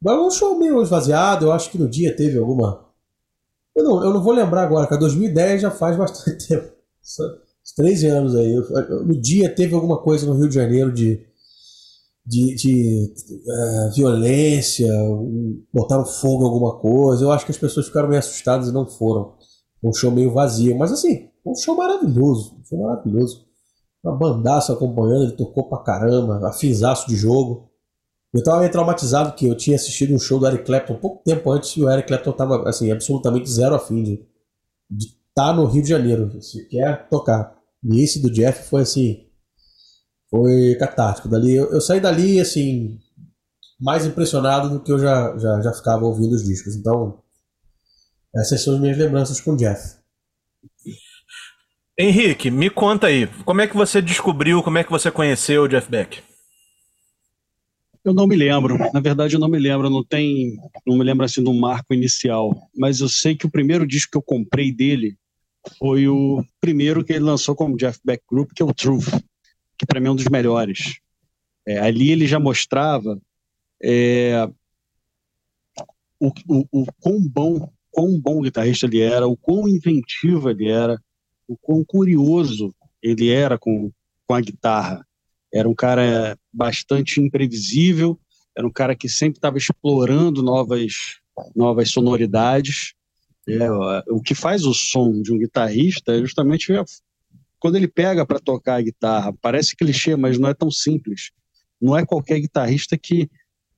Um 0.05 0.31
show 0.31 0.57
meio 0.57 0.81
esvaziado, 0.81 1.45
eu 1.45 1.51
acho 1.51 1.69
que 1.69 1.77
no 1.77 1.87
dia 1.87 2.13
teve 2.13 2.37
alguma 2.37 2.92
eu 3.75 3.83
não, 3.83 4.03
eu 4.03 4.13
não 4.13 4.23
vou 4.23 4.33
lembrar 4.33 4.63
agora, 4.63 4.87
cara. 4.87 4.99
2010 4.99 5.61
já 5.61 5.71
faz 5.71 5.97
bastante 5.97 6.45
tempo. 6.47 6.71
Uns 7.01 7.73
13 7.75 8.07
anos 8.07 8.35
aí. 8.35 8.55
No 9.05 9.19
dia 9.19 9.53
teve 9.53 9.73
alguma 9.73 10.01
coisa 10.01 10.25
no 10.25 10.33
Rio 10.33 10.49
de 10.49 10.55
Janeiro 10.55 10.91
de, 10.91 11.25
de, 12.25 12.55
de 12.55 13.13
uh, 13.47 13.95
violência, 13.95 14.87
botaram 15.73 16.05
fogo 16.05 16.43
em 16.43 16.47
alguma 16.47 16.77
coisa. 16.77 17.23
Eu 17.23 17.31
acho 17.31 17.45
que 17.45 17.51
as 17.51 17.57
pessoas 17.57 17.87
ficaram 17.87 18.09
meio 18.09 18.19
assustadas 18.19 18.67
e 18.67 18.73
não 18.73 18.85
foram. 18.85 19.35
Um 19.83 19.93
show 19.93 20.11
meio 20.11 20.31
vazio. 20.31 20.77
Mas 20.77 20.91
assim, 20.91 21.29
um 21.45 21.55
show 21.55 21.75
maravilhoso. 21.75 22.55
Um 22.59 22.65
show 22.65 22.79
maravilhoso. 22.79 23.45
Uma 24.03 24.17
bandaça 24.17 24.73
acompanhando, 24.73 25.23
ele 25.23 25.31
tocou 25.31 25.69
pra 25.69 25.79
caramba, 25.79 26.45
afinzaço 26.47 27.07
de 27.07 27.15
jogo. 27.15 27.69
Eu 28.33 28.43
tava 28.43 28.59
meio 28.59 28.71
traumatizado 28.71 29.35
que 29.35 29.45
eu 29.45 29.55
tinha 29.55 29.75
assistido 29.75 30.13
um 30.13 30.19
show 30.19 30.39
do 30.39 30.47
Eric 30.47 30.65
Clapton 30.65 30.95
pouco 30.95 31.23
tempo 31.23 31.51
antes 31.51 31.69
e 31.77 31.83
o 31.83 31.89
Eric 31.89 32.07
Clapton 32.07 32.31
tava, 32.31 32.67
assim, 32.67 32.91
absolutamente 32.91 33.49
zero 33.49 33.75
a 33.75 33.79
fim 33.79 34.03
de 34.03 34.25
estar 34.89 35.13
tá 35.35 35.53
no 35.53 35.65
Rio 35.65 35.83
de 35.83 35.89
Janeiro, 35.89 36.41
se 36.41 36.67
quer 36.67 37.07
tocar. 37.09 37.55
E 37.83 38.03
esse 38.03 38.21
do 38.21 38.31
Jeff 38.31 38.67
foi 38.69 38.81
assim, 38.81 39.27
Foi 40.31 40.75
catártico. 40.79 41.29
Dali, 41.29 41.53
eu, 41.53 41.71
eu 41.71 41.79
saí 41.79 41.99
dali, 41.99 42.39
assim, 42.39 42.99
mais 43.79 44.05
impressionado 44.05 44.69
do 44.69 44.79
que 44.79 44.91
eu 44.91 44.97
já, 44.97 45.37
já, 45.37 45.61
já 45.61 45.73
ficava 45.73 46.03
ouvindo 46.03 46.33
os 46.33 46.43
discos. 46.43 46.75
Então, 46.75 47.21
essas 48.35 48.63
são 48.63 48.73
as 48.73 48.79
minhas 48.79 48.97
lembranças 48.97 49.39
com 49.39 49.51
o 49.51 49.57
Jeff. 49.57 49.97
Henrique, 51.99 52.49
me 52.49 52.71
conta 52.71 53.05
aí, 53.05 53.27
como 53.45 53.61
é 53.61 53.67
que 53.67 53.75
você 53.75 54.01
descobriu, 54.01 54.63
como 54.63 54.79
é 54.79 54.83
que 54.83 54.89
você 54.89 55.11
conheceu 55.11 55.63
o 55.63 55.67
Jeff 55.67 55.87
Beck? 55.87 56.23
Eu 58.03 58.13
não 58.13 58.27
me 58.27 58.35
lembro, 58.35 58.77
na 58.93 58.99
verdade 58.99 59.35
eu 59.35 59.39
não 59.39 59.47
me 59.47 59.57
lembro, 59.57 59.89
não 59.89 60.03
tem, 60.03 60.57
não 60.85 60.97
me 60.97 61.05
lembro 61.05 61.23
assim 61.23 61.41
do 61.41 61.53
marco 61.53 61.93
inicial, 61.93 62.69
mas 62.75 62.99
eu 62.99 63.07
sei 63.07 63.33
que 63.33 63.45
o 63.45 63.51
primeiro 63.51 63.87
disco 63.87 64.11
que 64.11 64.17
eu 64.17 64.21
comprei 64.21 64.73
dele 64.73 65.17
foi 65.77 66.07
o 66.09 66.43
primeiro 66.59 67.03
que 67.03 67.13
ele 67.13 67.23
lançou 67.23 67.55
como 67.55 67.77
Jeff 67.77 67.97
Beck 68.03 68.21
Group, 68.29 68.51
que 68.53 68.61
é 68.61 68.65
o 68.65 68.73
Truth, 68.73 69.07
que 69.77 69.85
para 69.85 70.01
mim 70.01 70.07
é 70.07 70.11
um 70.11 70.15
dos 70.15 70.27
melhores. 70.27 70.99
É, 71.65 71.79
ali 71.79 72.11
ele 72.11 72.27
já 72.27 72.39
mostrava 72.39 73.17
é, 73.81 74.49
o, 76.19 76.27
o, 76.47 76.81
o 76.81 76.85
quão 76.99 77.21
bom, 77.21 77.69
quão 77.89 78.19
bom 78.19 78.41
guitarrista 78.41 78.85
ele 78.85 78.99
era, 78.99 79.27
o 79.27 79.37
quão 79.37 79.67
inventivo 79.67 80.49
ele 80.49 80.69
era, 80.69 81.01
o 81.47 81.57
quão 81.57 81.83
curioso 81.85 82.75
ele 83.01 83.29
era 83.29 83.57
com, 83.57 83.91
com 84.27 84.33
a 84.33 84.41
guitarra. 84.41 85.05
Era 85.53 85.67
um 85.69 85.75
cara 85.75 86.37
bastante 86.51 87.21
imprevisível, 87.21 88.19
era 88.57 88.65
um 88.65 88.71
cara 88.71 88.95
que 88.95 89.07
sempre 89.07 89.37
estava 89.37 89.57
explorando 89.57 90.41
novas, 90.41 90.93
novas 91.55 91.89
sonoridades. 91.91 92.93
É, 93.47 93.69
o 94.09 94.21
que 94.21 94.33
faz 94.33 94.65
o 94.65 94.73
som 94.73 95.21
de 95.21 95.33
um 95.33 95.37
guitarrista 95.37 96.13
é 96.13 96.19
justamente 96.19 96.71
quando 97.59 97.75
ele 97.75 97.87
pega 97.87 98.25
para 98.25 98.39
tocar 98.39 98.75
a 98.75 98.81
guitarra. 98.81 99.33
Parece 99.41 99.75
clichê, 99.75 100.15
mas 100.15 100.39
não 100.39 100.49
é 100.49 100.53
tão 100.53 100.71
simples. 100.71 101.31
Não 101.81 101.97
é 101.97 102.05
qualquer 102.05 102.39
guitarrista 102.39 102.97
que, 102.97 103.29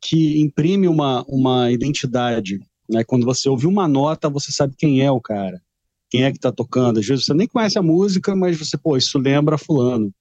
que 0.01 0.39
imprime 0.39 0.87
uma, 0.87 1.25
uma 1.27 1.71
identidade. 1.71 2.59
Né? 2.89 3.03
Quando 3.03 3.25
você 3.25 3.49
ouve 3.49 3.65
uma 3.65 3.87
nota, 3.87 4.29
você 4.29 4.51
sabe 4.51 4.75
quem 4.77 5.01
é 5.01 5.11
o 5.11 5.19
cara 5.19 5.61
quem 6.09 6.23
é 6.23 6.31
que 6.31 6.37
está 6.37 6.51
tocando. 6.51 6.99
Às 6.99 7.05
vezes 7.05 7.25
você 7.25 7.33
nem 7.33 7.47
conhece 7.47 7.77
a 7.77 7.83
música, 7.83 8.35
mas 8.35 8.57
você, 8.57 8.77
pô, 8.77 8.95
isso 8.95 9.17
lembra 9.17 9.57
fulano. 9.57 10.13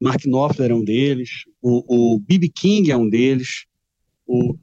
Mark 0.00 0.24
Knopfler 0.24 0.70
é 0.70 0.74
um 0.74 0.84
deles, 0.84 1.44
o 1.60 2.20
B.B. 2.20 2.48
King 2.48 2.90
é 2.90 2.96
um 2.96 3.08
deles, 3.08 3.66
o 4.26 4.56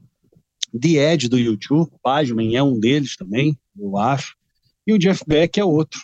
The 0.78 1.12
Edge 1.12 1.28
do 1.28 1.38
YouTube, 1.38 1.90
Pajman 2.02 2.56
é 2.56 2.62
um 2.62 2.78
deles 2.78 3.16
também, 3.16 3.58
eu 3.78 3.96
acho, 3.98 4.34
e 4.86 4.92
o 4.92 4.98
Jeff 4.98 5.22
Beck 5.26 5.58
é 5.58 5.64
outro. 5.64 6.00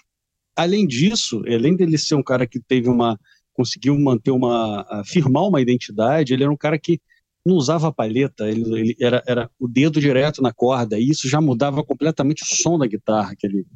Além 0.55 0.87
disso, 0.87 1.43
além 1.47 1.75
dele 1.75 1.97
ser 1.97 2.15
um 2.15 2.23
cara 2.23 2.47
que 2.47 2.61
teve 2.61 2.89
uma, 2.89 3.19
conseguiu 3.55 3.99
manter 3.99 4.31
uma, 4.31 5.03
firmar 5.07 5.45
uma 5.45 5.61
identidade, 5.61 6.35
ele 6.35 6.43
era 6.43 6.53
um 6.53 6.57
cara 6.57 6.79
que 6.79 7.01
não 7.45 7.57
usava 7.57 7.93
palheta, 7.93 8.49
ele, 8.49 8.63
ele 8.79 8.97
era, 9.01 9.23
era 9.27 9.51
o 9.59 9.67
dedo 9.67 10.01
direto 10.01 10.43
na 10.43 10.53
corda, 10.53 10.99
e 10.99 11.09
isso 11.09 11.29
já 11.29 11.41
mudava 11.41 11.83
completamente 11.83 12.43
o 12.43 12.47
som 12.47 12.79
da 12.79 12.87
guitarra 12.87 13.35
que 13.37 13.47
ele, 13.47 13.67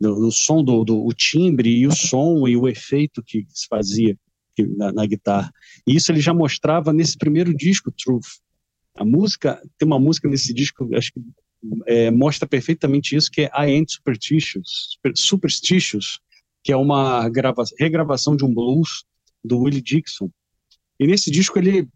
do, 0.00 0.30
som 0.30 0.62
do, 0.62 0.84
do 0.84 1.04
o 1.04 1.12
timbre 1.12 1.68
e 1.68 1.86
o 1.86 1.92
som 1.92 2.46
e 2.46 2.56
o 2.56 2.68
efeito 2.68 3.22
que 3.22 3.44
se 3.48 3.66
fazia 3.66 4.16
na, 4.76 4.92
na, 4.92 5.06
guitarra. 5.06 5.52
E 5.86 5.96
isso 5.96 6.10
ele 6.12 6.20
já 6.20 6.34
mostrava 6.34 6.92
nesse 6.92 7.16
primeiro 7.16 7.54
disco, 7.54 7.92
Truth. 7.92 8.26
A 8.96 9.04
música, 9.04 9.60
tem 9.78 9.86
uma 9.86 9.98
música 9.98 10.28
nesse 10.28 10.52
disco, 10.52 10.88
acho 10.94 11.12
que 11.12 11.20
é, 11.86 12.10
mostra 12.10 12.48
perfeitamente 12.48 13.14
isso, 13.14 13.30
que 13.30 13.42
é 13.42 13.44
I 13.46 13.72
Ain't 13.72 13.92
Superstitious, 13.92 14.98
Superstitious 15.14 16.20
que 16.62 16.72
é 16.72 16.76
uma 16.76 17.28
grava, 17.28 17.64
regravação 17.78 18.36
de 18.36 18.44
um 18.44 18.52
blues 18.52 19.04
do 19.44 19.60
Willie 19.60 19.80
Dixon. 19.80 20.30
E 20.98 21.06
nesse 21.06 21.30
disco 21.30 21.58
ele 21.58 21.88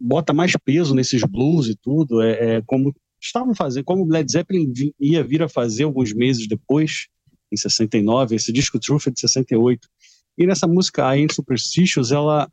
bota 0.00 0.32
mais 0.32 0.52
peso 0.64 0.94
nesses 0.94 1.22
blues 1.22 1.68
e 1.68 1.74
tudo, 1.74 2.22
é, 2.22 2.56
é 2.56 2.62
como 2.62 2.94
estavam 3.20 3.54
fazendo, 3.54 3.84
como 3.84 4.06
Led 4.06 4.30
Zeppelin 4.30 4.72
ia 5.00 5.22
vir 5.22 5.42
a 5.42 5.48
fazer 5.48 5.84
alguns 5.84 6.12
meses 6.12 6.46
depois, 6.46 7.08
em 7.52 7.56
69, 7.56 8.34
esse 8.34 8.52
disco 8.52 8.78
Truth 8.78 9.06
é 9.06 9.10
de 9.10 9.20
68. 9.20 9.88
E 10.36 10.46
nessa 10.46 10.66
música 10.66 11.02
I 11.14 11.20
Ain't 11.20 11.34
Superstitious, 11.34 12.12
ela, 12.12 12.50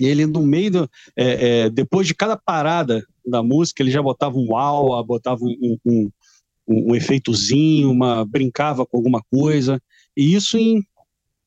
ele 0.00 0.26
no 0.26 0.42
meio, 0.42 0.70
do, 0.70 0.90
é, 1.16 1.64
é, 1.64 1.70
depois 1.70 2.06
de 2.06 2.14
cada 2.14 2.36
parada 2.36 3.04
da 3.26 3.42
música, 3.42 3.82
ele 3.82 3.90
já 3.90 4.02
botava 4.02 4.36
um 4.36 4.50
uau, 4.50 5.04
botava 5.04 5.44
um, 5.44 5.78
um, 5.84 6.10
um, 6.66 6.90
um 6.90 6.96
efeitozinho, 6.96 7.90
uma, 7.90 8.24
brincava 8.24 8.86
com 8.86 8.96
alguma 8.96 9.22
coisa. 9.30 9.80
E 10.16 10.34
isso 10.34 10.56
em, 10.58 10.82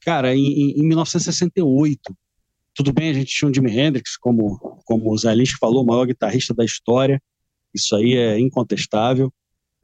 cara, 0.01 0.35
em, 0.35 0.79
em 0.79 0.83
1968. 0.87 1.99
Tudo 2.73 2.91
bem, 2.91 3.09
a 3.09 3.13
gente 3.13 3.33
tinha 3.33 3.49
um 3.49 3.53
Jimi 3.53 3.71
Hendrix, 3.71 4.17
como, 4.17 4.81
como 4.85 5.11
o 5.11 5.17
Zé 5.17 5.33
falou, 5.59 5.83
o 5.83 5.87
maior 5.87 6.05
guitarrista 6.05 6.53
da 6.53 6.65
história. 6.65 7.21
Isso 7.73 7.95
aí 7.95 8.15
é 8.15 8.39
incontestável 8.39 9.31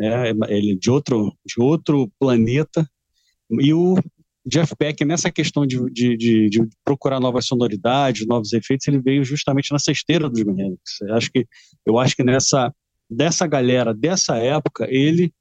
né? 0.02 0.32
Ele 0.50 0.74
é 0.74 0.76
de 0.76 0.90
outro, 0.90 1.38
de 1.46 1.62
outro 1.62 2.12
planeta. 2.20 2.90
E 3.52 3.72
o 3.72 3.96
Jeff 4.46 4.74
Beck, 4.78 5.06
nessa 5.06 5.32
questão 5.32 5.66
de, 5.66 5.78
de, 5.92 6.18
de, 6.18 6.50
de 6.50 6.68
procurar 6.84 7.20
novas 7.20 7.46
sonoridades, 7.46 8.26
novos 8.26 8.54
efeitos, 8.54 8.88
ele 8.88 9.00
veio 9.00 9.24
justamente 9.24 9.72
nessa 9.72 9.92
esteira 9.92 10.30
do 10.30 10.38
Jimi 10.38 10.62
Hendrix. 10.62 11.02
Eu 11.02 11.16
acho 11.16 11.32
que, 11.32 11.48
eu 11.86 12.00
acho 12.00 12.16
que 12.16 12.24
nessa, 12.24 12.74
dessa 13.10 13.46
galera, 13.46 13.94
dessa 13.94 14.38
época, 14.38 14.88
ele 14.90 15.32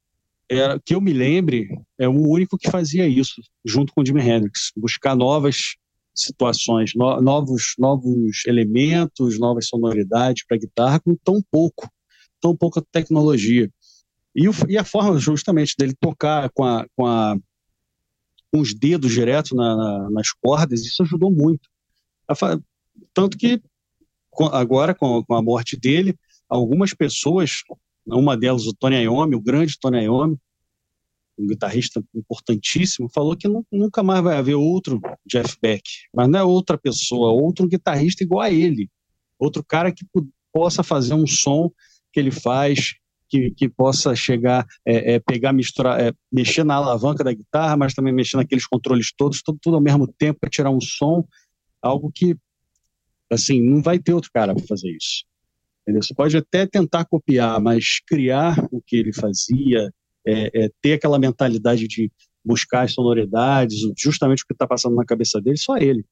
que 0.84 0.94
eu 0.94 1.00
me 1.00 1.12
lembre, 1.12 1.68
é 1.96 2.08
o 2.08 2.28
único 2.28 2.58
que 2.58 2.68
fazia 2.68 3.06
isso, 3.06 3.40
junto 3.64 3.92
com 3.92 4.02
o 4.02 4.06
Jimi 4.06 4.20
Hendrix, 4.20 4.72
buscar 4.76 5.14
novas 5.14 5.76
situações, 6.12 6.92
no, 6.94 7.20
novos, 7.20 7.74
novos 7.78 8.44
elementos, 8.46 9.38
novas 9.38 9.68
sonoridades 9.68 10.44
para 10.44 10.58
guitarra 10.58 10.98
com 10.98 11.14
tão 11.22 11.40
pouco, 11.50 11.88
tão 12.40 12.56
pouca 12.56 12.82
tecnologia. 12.90 13.70
E, 14.34 14.48
o, 14.48 14.52
e 14.68 14.76
a 14.76 14.84
forma 14.84 15.18
justamente 15.18 15.74
dele 15.78 15.94
tocar 16.00 16.50
com, 16.50 16.64
a, 16.64 16.84
com, 16.96 17.06
a, 17.06 17.36
com 18.52 18.60
os 18.60 18.74
dedos 18.74 19.12
direto 19.12 19.54
na, 19.54 19.76
na, 19.76 20.10
nas 20.10 20.32
cordas, 20.32 20.80
isso 20.84 21.02
ajudou 21.02 21.30
muito. 21.30 21.68
Tanto 23.14 23.36
que 23.36 23.62
agora, 24.52 24.94
com, 24.94 25.22
com 25.24 25.34
a 25.34 25.42
morte 25.42 25.76
dele, 25.76 26.16
algumas 26.48 26.92
pessoas, 26.94 27.62
uma 28.06 28.36
delas 28.36 28.66
o 28.66 28.74
Tony 28.74 29.02
Iommi, 29.02 29.36
o 29.36 29.40
grande 29.40 29.78
Tony 29.78 30.04
Iommi, 30.04 30.36
um 31.38 31.46
guitarrista 31.46 32.04
importantíssimo, 32.14 33.08
falou 33.08 33.36
que 33.36 33.48
nunca 33.72 34.02
mais 34.02 34.22
vai 34.22 34.36
haver 34.36 34.54
outro 34.54 35.00
Jeff 35.26 35.56
Beck, 35.60 35.82
mas 36.14 36.28
não 36.28 36.38
é 36.38 36.42
outra 36.42 36.76
pessoa, 36.76 37.32
outro 37.32 37.66
guitarrista 37.66 38.22
igual 38.22 38.42
a 38.42 38.50
ele, 38.50 38.90
outro 39.38 39.64
cara 39.64 39.90
que 39.90 40.04
possa 40.52 40.82
fazer 40.82 41.14
um 41.14 41.26
som 41.26 41.70
que 42.12 42.20
ele 42.20 42.30
faz, 42.30 42.94
que, 43.30 43.52
que 43.52 43.68
possa 43.68 44.14
chegar, 44.14 44.66
é, 44.84 45.14
é, 45.14 45.20
pegar, 45.20 45.52
misturar, 45.52 46.00
é, 46.00 46.12
mexer 46.30 46.64
na 46.64 46.74
alavanca 46.74 47.22
da 47.22 47.32
guitarra, 47.32 47.76
mas 47.76 47.94
também 47.94 48.12
mexer 48.12 48.36
naqueles 48.36 48.66
controles 48.66 49.12
todos, 49.16 49.40
tudo, 49.40 49.58
tudo 49.62 49.76
ao 49.76 49.82
mesmo 49.82 50.06
tempo 50.06 50.40
para 50.40 50.50
tirar 50.50 50.70
um 50.70 50.80
som, 50.80 51.24
algo 51.80 52.10
que, 52.12 52.36
assim, 53.30 53.62
não 53.62 53.80
vai 53.80 54.00
ter 54.00 54.12
outro 54.12 54.30
cara 54.34 54.52
para 54.52 54.66
fazer 54.66 54.90
isso. 54.90 55.24
Entendeu? 55.82 56.02
Você 56.02 56.12
pode 56.12 56.36
até 56.36 56.66
tentar 56.66 57.04
copiar, 57.04 57.60
mas 57.60 58.00
criar 58.06 58.66
o 58.72 58.82
que 58.82 58.96
ele 58.96 59.12
fazia, 59.12 59.92
é, 60.26 60.64
é, 60.64 60.70
ter 60.82 60.94
aquela 60.94 61.18
mentalidade 61.18 61.86
de 61.86 62.10
buscar 62.44 62.82
as 62.82 62.92
sonoridades, 62.92 63.78
justamente 63.96 64.42
o 64.42 64.46
que 64.46 64.52
está 64.52 64.66
passando 64.66 64.96
na 64.96 65.04
cabeça 65.04 65.40
dele, 65.40 65.56
só 65.56 65.76
ele. 65.76 66.04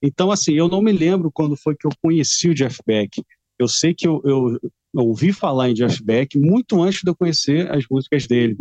Então, 0.00 0.30
assim, 0.30 0.52
eu 0.52 0.68
não 0.68 0.80
me 0.80 0.92
lembro 0.92 1.32
quando 1.32 1.56
foi 1.56 1.74
que 1.74 1.86
eu 1.86 1.90
conheci 2.00 2.48
o 2.48 2.54
Jeff 2.54 2.78
Beck. 2.86 3.22
Eu 3.58 3.66
sei 3.66 3.92
que 3.92 4.06
eu, 4.06 4.22
eu 4.24 4.60
ouvi 4.94 5.32
falar 5.32 5.70
em 5.70 5.74
Jeff 5.74 6.02
Beck 6.02 6.36
muito 6.38 6.82
antes 6.82 7.02
de 7.02 7.10
eu 7.10 7.16
conhecer 7.16 7.70
as 7.70 7.84
músicas 7.90 8.26
dele. 8.26 8.56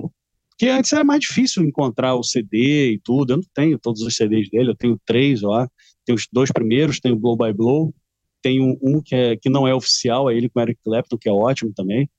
Porque 0.50 0.68
antes 0.68 0.92
era 0.92 1.04
mais 1.04 1.20
difícil 1.22 1.64
encontrar 1.64 2.16
o 2.16 2.24
CD 2.24 2.94
e 2.94 3.00
tudo. 3.00 3.34
Eu 3.34 3.38
não 3.38 3.44
tenho 3.54 3.78
todos 3.78 4.02
os 4.02 4.16
CDs 4.16 4.50
dele, 4.50 4.72
eu 4.72 4.76
tenho 4.76 5.00
três 5.06 5.42
lá. 5.42 5.70
Tenho 6.06 6.18
os 6.18 6.28
dois 6.32 6.52
primeiros, 6.52 7.00
tenho 7.00 7.16
Blow 7.16 7.38
by 7.38 7.54
Blow, 7.54 7.94
tenho 8.42 8.78
um 8.82 9.02
que, 9.02 9.14
é, 9.14 9.36
que 9.36 9.50
não 9.50 9.68
é 9.68 9.76
oficial, 9.76 10.30
é 10.30 10.36
ele 10.36 10.50
com 10.50 10.62
Eric 10.62 10.80
Clapton, 10.84 11.18
que 11.18 11.28
é 11.28 11.32
ótimo 11.32 11.74
também. 11.76 12.10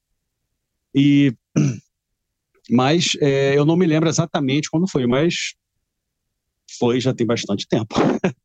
E 0.95 1.35
mas 2.71 3.17
é, 3.21 3.57
eu 3.57 3.65
não 3.65 3.77
me 3.77 3.87
lembro 3.87 4.09
exatamente 4.09 4.71
quando 4.71 4.89
foi, 4.89 5.07
mas 5.07 5.55
foi 6.79 7.01
já 7.01 7.15
tem 7.15 7.27
bastante 7.27 7.67
tempo. 7.67 7.95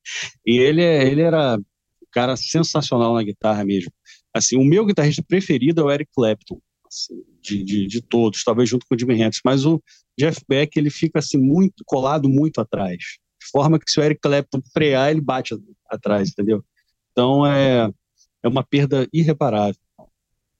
e 0.46 0.58
ele, 0.58 0.82
é, 0.82 1.06
ele 1.08 1.22
era 1.22 1.58
um 1.58 2.08
cara 2.12 2.36
sensacional 2.38 3.14
na 3.14 3.24
guitarra 3.24 3.66
mesmo. 3.66 3.92
Assim, 4.34 4.58
o 4.58 4.64
meu 4.64 4.86
guitarrista 4.86 5.24
preferido 5.28 5.82
é 5.82 5.84
o 5.84 5.92
Eric 5.92 6.12
Clapton, 6.16 6.60
assim, 6.88 7.24
de, 7.42 7.64
de, 7.64 7.88
de, 7.88 8.02
todos, 8.02 8.44
talvez 8.44 8.70
junto 8.70 8.86
com 8.88 8.96
o 8.96 9.00
Jimi 9.00 9.16
Hendrix, 9.16 9.40
mas 9.46 9.66
o 9.66 9.82
Jeff 10.18 10.42
Beck 10.48 10.76
ele 10.78 10.90
fica 10.90 11.20
assim 11.20 11.38
muito 11.38 11.84
colado 11.86 12.28
muito 12.28 12.60
atrás, 12.60 12.98
de 12.98 13.48
forma 13.52 13.80
que 13.80 13.90
se 13.90 14.00
o 14.00 14.04
Eric 14.04 14.22
Clapton 14.22 14.62
frear 14.74 15.12
ele 15.12 15.22
bate 15.22 15.56
atrás, 15.90 16.30
entendeu? 16.30 16.64
Então 17.12 17.46
é 17.46 17.92
é 18.44 18.48
uma 18.48 18.64
perda 18.64 19.08
irreparável. 19.14 19.80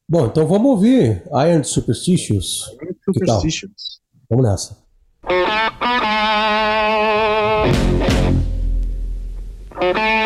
Bom, 0.08 0.28
então 0.28 0.48
vamos 0.48 0.72
ouvir 0.72 1.24
Iron 1.48 1.64
Superstitious. 1.64 2.70
Iron 2.82 2.96
Superstitious. 3.04 4.02
Vamos 4.30 4.46
nessa. 4.46 4.84
This 9.82 10.20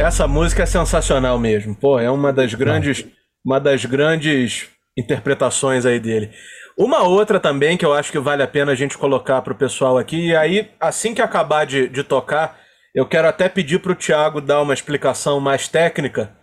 Essa 0.00 0.26
música 0.26 0.62
é 0.62 0.66
sensacional 0.66 1.38
mesmo. 1.38 1.74
Pô, 1.74 1.98
é 1.98 2.10
uma 2.10 2.32
das 2.32 2.54
grandes, 2.54 3.04
uma 3.44 3.60
das 3.60 3.84
grandes 3.84 4.70
interpretações 4.96 5.84
aí 5.84 6.00
dele. 6.00 6.30
Uma 6.74 7.02
outra 7.02 7.38
também 7.38 7.76
que 7.76 7.84
eu 7.84 7.92
acho 7.92 8.10
que 8.10 8.18
vale 8.18 8.42
a 8.42 8.48
pena 8.48 8.72
a 8.72 8.74
gente 8.74 8.96
colocar 8.96 9.42
pro 9.42 9.54
pessoal 9.54 9.98
aqui, 9.98 10.28
e 10.28 10.36
aí, 10.36 10.70
assim 10.80 11.14
que 11.14 11.20
acabar 11.20 11.66
de, 11.66 11.86
de 11.86 12.02
tocar, 12.02 12.58
eu 12.94 13.06
quero 13.06 13.28
até 13.28 13.46
pedir 13.46 13.80
pro 13.80 13.94
Thiago 13.94 14.40
dar 14.40 14.62
uma 14.62 14.72
explicação 14.72 15.38
mais 15.38 15.68
técnica, 15.68 16.34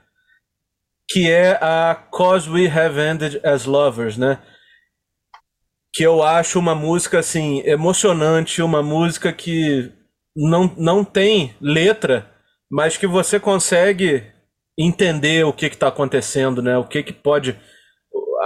que 1.10 1.28
é 1.28 1.58
a 1.60 1.96
Cause 2.12 2.48
We 2.48 2.68
Have 2.68 3.00
Ended 3.00 3.42
as 3.44 3.66
Lovers, 3.66 4.18
né? 4.18 4.38
Que 5.96 6.04
eu 6.04 6.22
acho 6.22 6.60
uma 6.60 6.76
música, 6.76 7.18
assim, 7.18 7.64
emocionante, 7.66 8.62
uma 8.62 8.84
música 8.84 9.34
que 9.34 9.92
não, 10.36 10.72
não 10.78 11.04
tem 11.04 11.56
letra, 11.60 12.37
mas 12.70 12.98
que 12.98 13.08
você 13.08 13.40
consegue 13.40 14.24
entender 14.78 15.46
o 15.46 15.54
que 15.54 15.66
está 15.66 15.88
acontecendo, 15.88 16.62
né? 16.62 16.78
O 16.78 16.84
que, 16.86 17.02
que 17.02 17.14
pode. 17.14 17.60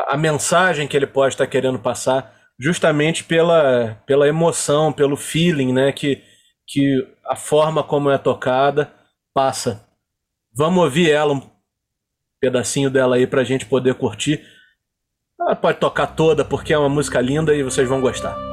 A 0.07 0.15
mensagem 0.15 0.87
que 0.87 0.95
ele 0.95 1.07
pode 1.07 1.33
estar 1.33 1.47
querendo 1.47 1.79
passar, 1.79 2.33
justamente 2.59 3.23
pela, 3.23 4.01
pela 4.05 4.27
emoção, 4.27 4.93
pelo 4.93 5.17
feeling, 5.17 5.73
né? 5.73 5.91
Que, 5.91 6.23
que 6.67 7.07
a 7.25 7.35
forma 7.35 7.83
como 7.83 8.09
é 8.09 8.17
tocada 8.17 8.93
passa. 9.33 9.85
Vamos 10.53 10.83
ouvir 10.83 11.11
ela, 11.11 11.33
um 11.33 11.41
pedacinho 12.39 12.89
dela 12.89 13.15
aí 13.15 13.27
pra 13.27 13.43
gente 13.43 13.65
poder 13.65 13.95
curtir. 13.95 14.45
Ela 15.39 15.55
pode 15.55 15.79
tocar 15.79 16.07
toda, 16.07 16.45
porque 16.45 16.73
é 16.73 16.77
uma 16.77 16.89
música 16.89 17.19
linda 17.19 17.55
e 17.55 17.63
vocês 17.63 17.87
vão 17.87 18.01
gostar. 18.01 18.50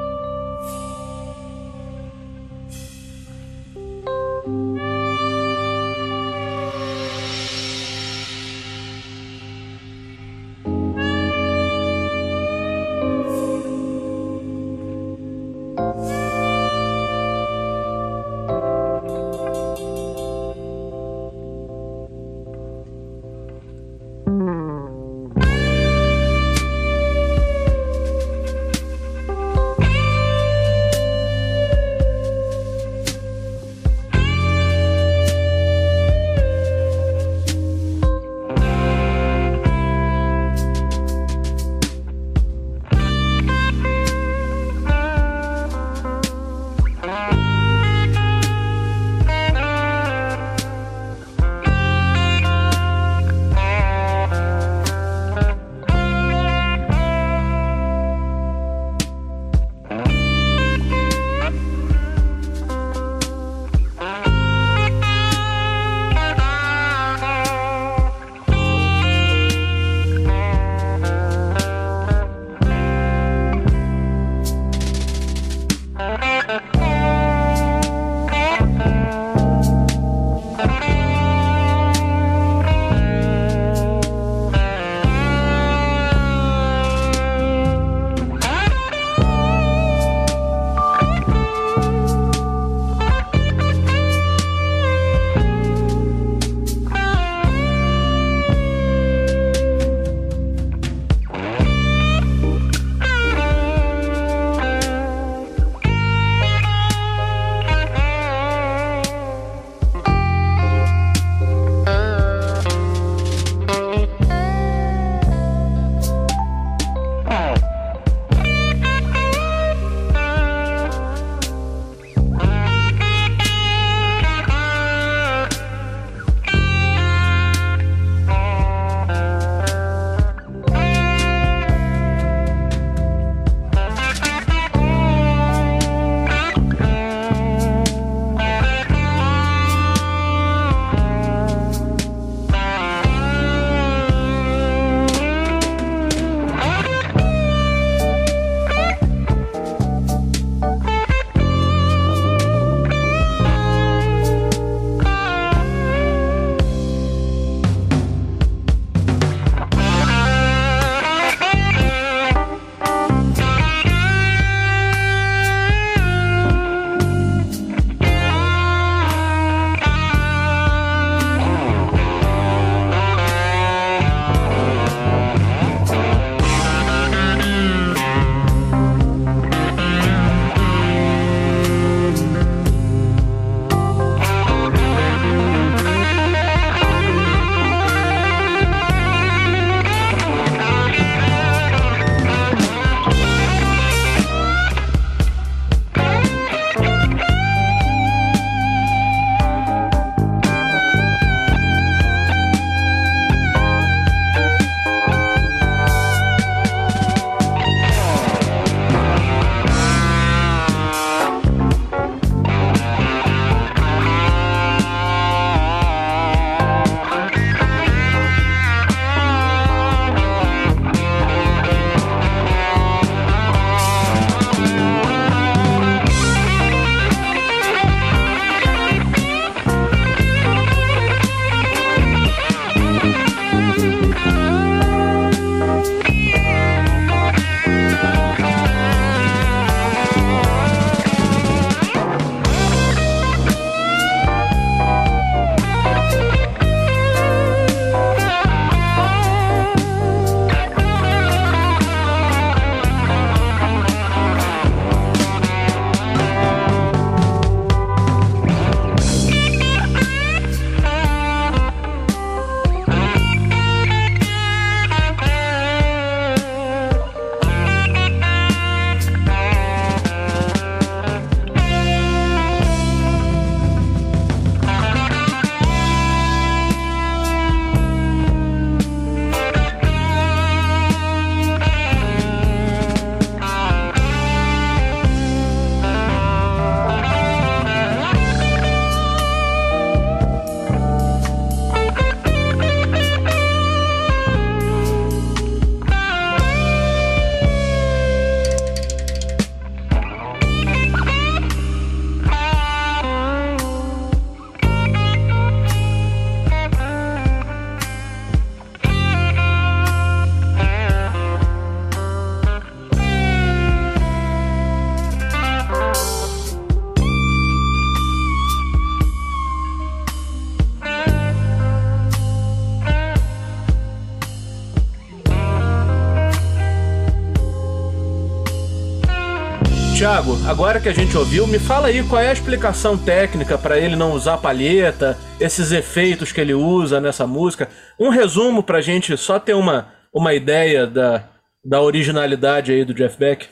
Tiago, 329.99 330.37
agora 330.47 330.81
que 330.81 330.89
a 330.89 330.95
gente 330.95 331.17
ouviu, 331.17 331.45
me 331.45 331.59
fala 331.59 331.89
aí 331.89 332.09
qual 332.09 332.23
é 332.23 332.29
a 332.29 332.33
explicação 332.33 332.97
técnica 332.97 333.59
para 333.59 333.81
ele 333.81 333.97
não 333.97 334.13
usar 334.13 334.39
palheta, 334.39 335.19
esses 335.41 335.73
efeitos 335.73 336.31
que 336.31 336.41
ele 336.41 336.55
usa 336.55 337.01
nessa 337.01 337.27
música. 337.27 337.69
Um 337.99 338.09
resumo 338.09 338.63
pra 338.63 338.81
gente 338.81 339.17
só 339.17 339.41
ter 339.41 339.55
uma, 339.55 339.89
uma 340.15 340.33
ideia 340.33 340.87
da, 340.87 341.29
da 341.65 341.83
originalidade 341.83 342.71
aí 342.71 342.85
do 342.85 342.95
Jeff 342.95 343.19
Beck. 343.19 343.49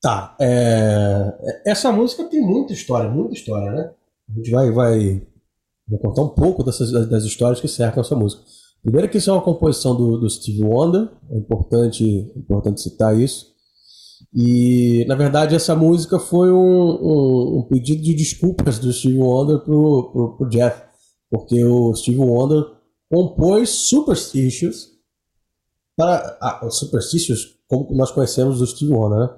Tá. 0.00 0.36
é, 0.40 1.62
Essa 1.66 1.90
música 1.90 2.22
tem 2.30 2.40
muita 2.40 2.72
história, 2.72 3.10
muita 3.10 3.34
história, 3.34 3.72
né? 3.72 3.90
A 4.30 4.36
gente 4.36 4.52
vai, 4.52 4.70
vai, 4.70 5.22
vai 5.88 5.98
contar 5.98 6.22
um 6.22 6.28
pouco 6.28 6.62
dessas, 6.62 6.92
das 7.08 7.24
histórias 7.24 7.60
que 7.60 7.66
cercam 7.66 8.02
essa 8.02 8.14
música. 8.14 8.40
Primeiro 8.84 9.08
que 9.08 9.18
isso 9.18 9.28
é 9.28 9.32
uma 9.32 9.42
composição 9.42 9.96
do, 9.96 10.16
do 10.16 10.30
Steve 10.30 10.62
Wonder, 10.62 11.08
é 11.28 11.36
importante, 11.36 12.32
importante 12.36 12.80
citar 12.80 13.18
isso. 13.18 13.49
E, 14.32 15.04
na 15.08 15.14
verdade, 15.14 15.54
essa 15.54 15.74
música 15.74 16.18
foi 16.18 16.52
um, 16.52 16.56
um, 16.56 17.58
um 17.58 17.62
pedido 17.62 18.02
de 18.02 18.14
desculpas 18.14 18.78
do 18.78 18.92
Steve 18.92 19.18
Wonder 19.18 19.60
pro, 19.60 20.10
pro, 20.12 20.36
pro 20.36 20.48
Jeff, 20.48 20.82
porque 21.30 21.64
o 21.64 21.94
Steve 21.94 22.18
Wonder 22.18 22.64
compôs 23.10 23.70
Superstitious 23.70 24.90
para 25.96 26.38
ah, 26.40 26.70
Superstitious, 26.70 27.58
como 27.68 27.94
nós 27.94 28.10
conhecemos 28.10 28.58
do 28.58 28.66
Steve 28.66 28.92
Wonder, 28.92 29.18
né? 29.18 29.30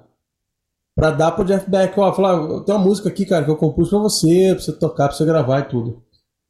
Pra 0.95 1.09
dar 1.09 1.31
pro 1.31 1.43
Jeff 1.43 1.69
Beck, 1.69 1.99
ó, 1.99 2.13
falar, 2.13 2.63
tem 2.63 2.75
uma 2.75 2.83
música 2.83 3.09
aqui, 3.09 3.25
cara, 3.25 3.43
que 3.43 3.49
eu 3.49 3.57
compus 3.57 3.89
pra 3.89 3.97
você, 3.97 4.53
pra 4.53 4.63
você 4.63 4.71
tocar, 4.73 5.07
pra 5.07 5.17
você 5.17 5.25
gravar 5.25 5.59
e 5.61 5.69
tudo. 5.69 6.03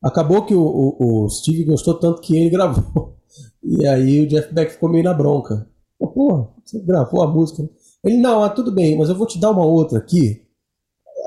Acabou 0.04 0.46
que 0.46 0.54
o, 0.54 0.62
o, 0.62 1.26
o 1.26 1.30
Steve 1.30 1.64
gostou 1.64 1.94
tanto 1.94 2.22
que 2.22 2.36
ele 2.36 2.50
gravou. 2.52 3.16
E 3.64 3.88
aí 3.88 4.20
o 4.20 4.28
Jeff 4.28 4.54
Beck 4.54 4.74
ficou 4.74 4.90
meio 4.90 5.04
na 5.06 5.14
bronca. 5.14 5.66
Pô, 5.98 6.08
porra, 6.10 6.50
você 6.64 6.80
gravou 6.82 7.24
a 7.24 7.28
música. 7.28 7.68
Ele, 8.04 8.18
não, 8.18 8.44
ah, 8.44 8.50
tudo 8.50 8.72
bem, 8.72 8.98
mas 8.98 9.10
eu 9.10 9.16
vou 9.16 9.26
te 9.26 9.40
dar 9.40 9.52
uma 9.52 9.66
outra 9.66 9.98
aqui. 10.00 10.46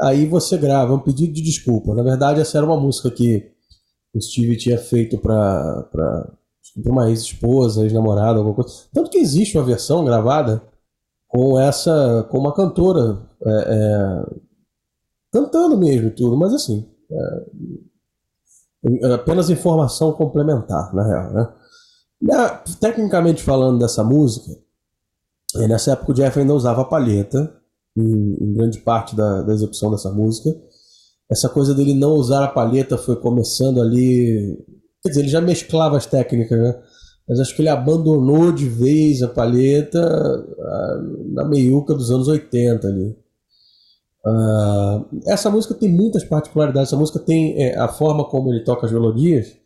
Aí 0.03 0.27
você 0.27 0.59
grava, 0.59 0.93
é 0.93 0.97
um 0.97 1.01
pedido 1.01 1.33
de 1.33 1.41
desculpa. 1.41 1.95
Na 1.95 2.03
verdade, 2.03 2.41
essa 2.41 2.59
era 2.59 2.67
uma 2.67 2.79
música 2.79 3.11
que 3.11 3.51
o 4.15 4.21
Steve 4.21 4.57
tinha 4.57 4.79
feito 4.79 5.19
pra 5.19 5.89
uma 6.85 7.09
ex-esposa, 7.09 7.83
ex-namorada, 7.83 8.39
alguma 8.39 8.55
coisa. 8.55 8.71
Tanto 8.93 9.11
que 9.11 9.19
existe 9.19 9.57
uma 9.57 9.65
versão 9.65 10.05
gravada 10.05 10.63
com 11.29 11.59
essa, 11.59 12.27
com 12.31 12.39
uma 12.39 12.55
cantora 12.55 13.23
é, 13.45 13.51
é, 13.51 14.27
cantando 15.33 15.77
mesmo 15.79 16.09
e 16.09 16.11
tudo, 16.11 16.37
mas 16.37 16.53
assim, 16.53 16.89
é, 17.11 17.47
apenas 19.15 19.51
informação 19.51 20.13
complementar, 20.13 20.95
na 20.95 21.07
real, 21.07 21.33
né? 21.33 21.53
tecnicamente 22.81 23.43
falando 23.43 23.79
dessa 23.79 24.03
música, 24.03 24.53
nessa 25.69 25.93
época 25.93 26.13
o 26.13 26.15
Jeff 26.15 26.39
ainda 26.39 26.55
usava 26.55 26.85
palheta 26.85 27.55
em, 27.97 28.37
em 28.41 28.53
grande 28.53 28.79
parte 28.81 29.17
da, 29.17 29.43
da, 29.43 29.53
execução 29.53 29.91
dessa 29.91 30.11
música. 30.11 30.51
Essa 31.31 31.49
coisa 31.49 31.75
dele 31.75 31.95
não 31.95 32.13
usar 32.13 32.45
a 32.45 32.49
palheta 32.49 32.99
foi 32.99 33.17
começando 33.17 33.81
ali. 33.81 34.57
Quer 35.03 35.09
dizer, 35.09 35.21
ele 35.21 35.29
já 35.29 35.41
mesclava 35.41 35.97
as 35.97 36.07
técnicas, 36.07 36.59
né? 36.59 36.81
Mas 37.29 37.41
acho 37.41 37.57
que 37.57 37.63
ele 37.63 37.69
abandonou 37.69 38.53
de 38.53 38.69
vez 38.69 39.23
a 39.23 39.29
palheta 39.29 40.01
ah, 40.01 41.03
na 41.33 41.45
meiuca 41.45 41.93
dos 41.95 42.11
anos 42.11 42.29
80 42.29 42.87
ali. 42.87 43.17
Uh, 44.25 45.07
essa 45.27 45.49
música 45.51 45.75
tem 45.75 45.89
muitas 45.89 46.25
particularidades. 46.25 46.89
Essa 46.89 46.99
música 46.99 47.19
tem 47.19 47.63
é, 47.63 47.79
a 47.79 47.89
forma 47.89 48.25
como 48.25 48.53
ele 48.53 48.65
toca 48.65 48.87
as 48.87 48.93
melodias. 48.93 49.57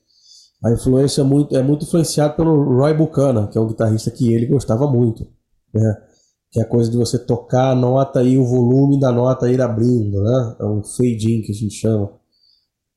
A 0.63 0.71
influência 0.71 1.23
é 1.23 1.25
muito, 1.25 1.57
é 1.57 1.63
muito 1.63 1.85
influenciada 1.85 2.35
pelo 2.35 2.77
Roy 2.77 2.93
Buchanan, 2.93 3.47
que 3.47 3.57
é 3.57 3.61
um 3.61 3.67
guitarrista 3.67 4.11
que 4.11 4.33
ele 4.33 4.47
gostava 4.47 4.87
muito. 4.87 5.27
Né? 5.73 5.97
Que 6.51 6.61
é 6.61 6.63
a 6.63 6.69
coisa 6.69 6.91
de 6.91 6.97
você 6.97 7.19
tocar 7.19 7.71
a 7.71 7.75
nota 7.75 8.23
e 8.23 8.37
o 8.37 8.45
volume 8.45 8.99
da 8.99 9.13
nota 9.13 9.51
ir 9.51 9.61
abrindo. 9.61 10.23
Né? 10.23 10.57
É 10.61 10.65
um 10.65 10.83
fade-in 10.83 11.43
que 11.43 11.53
a 11.53 11.55
gente 11.55 11.75
chama. 11.75 12.13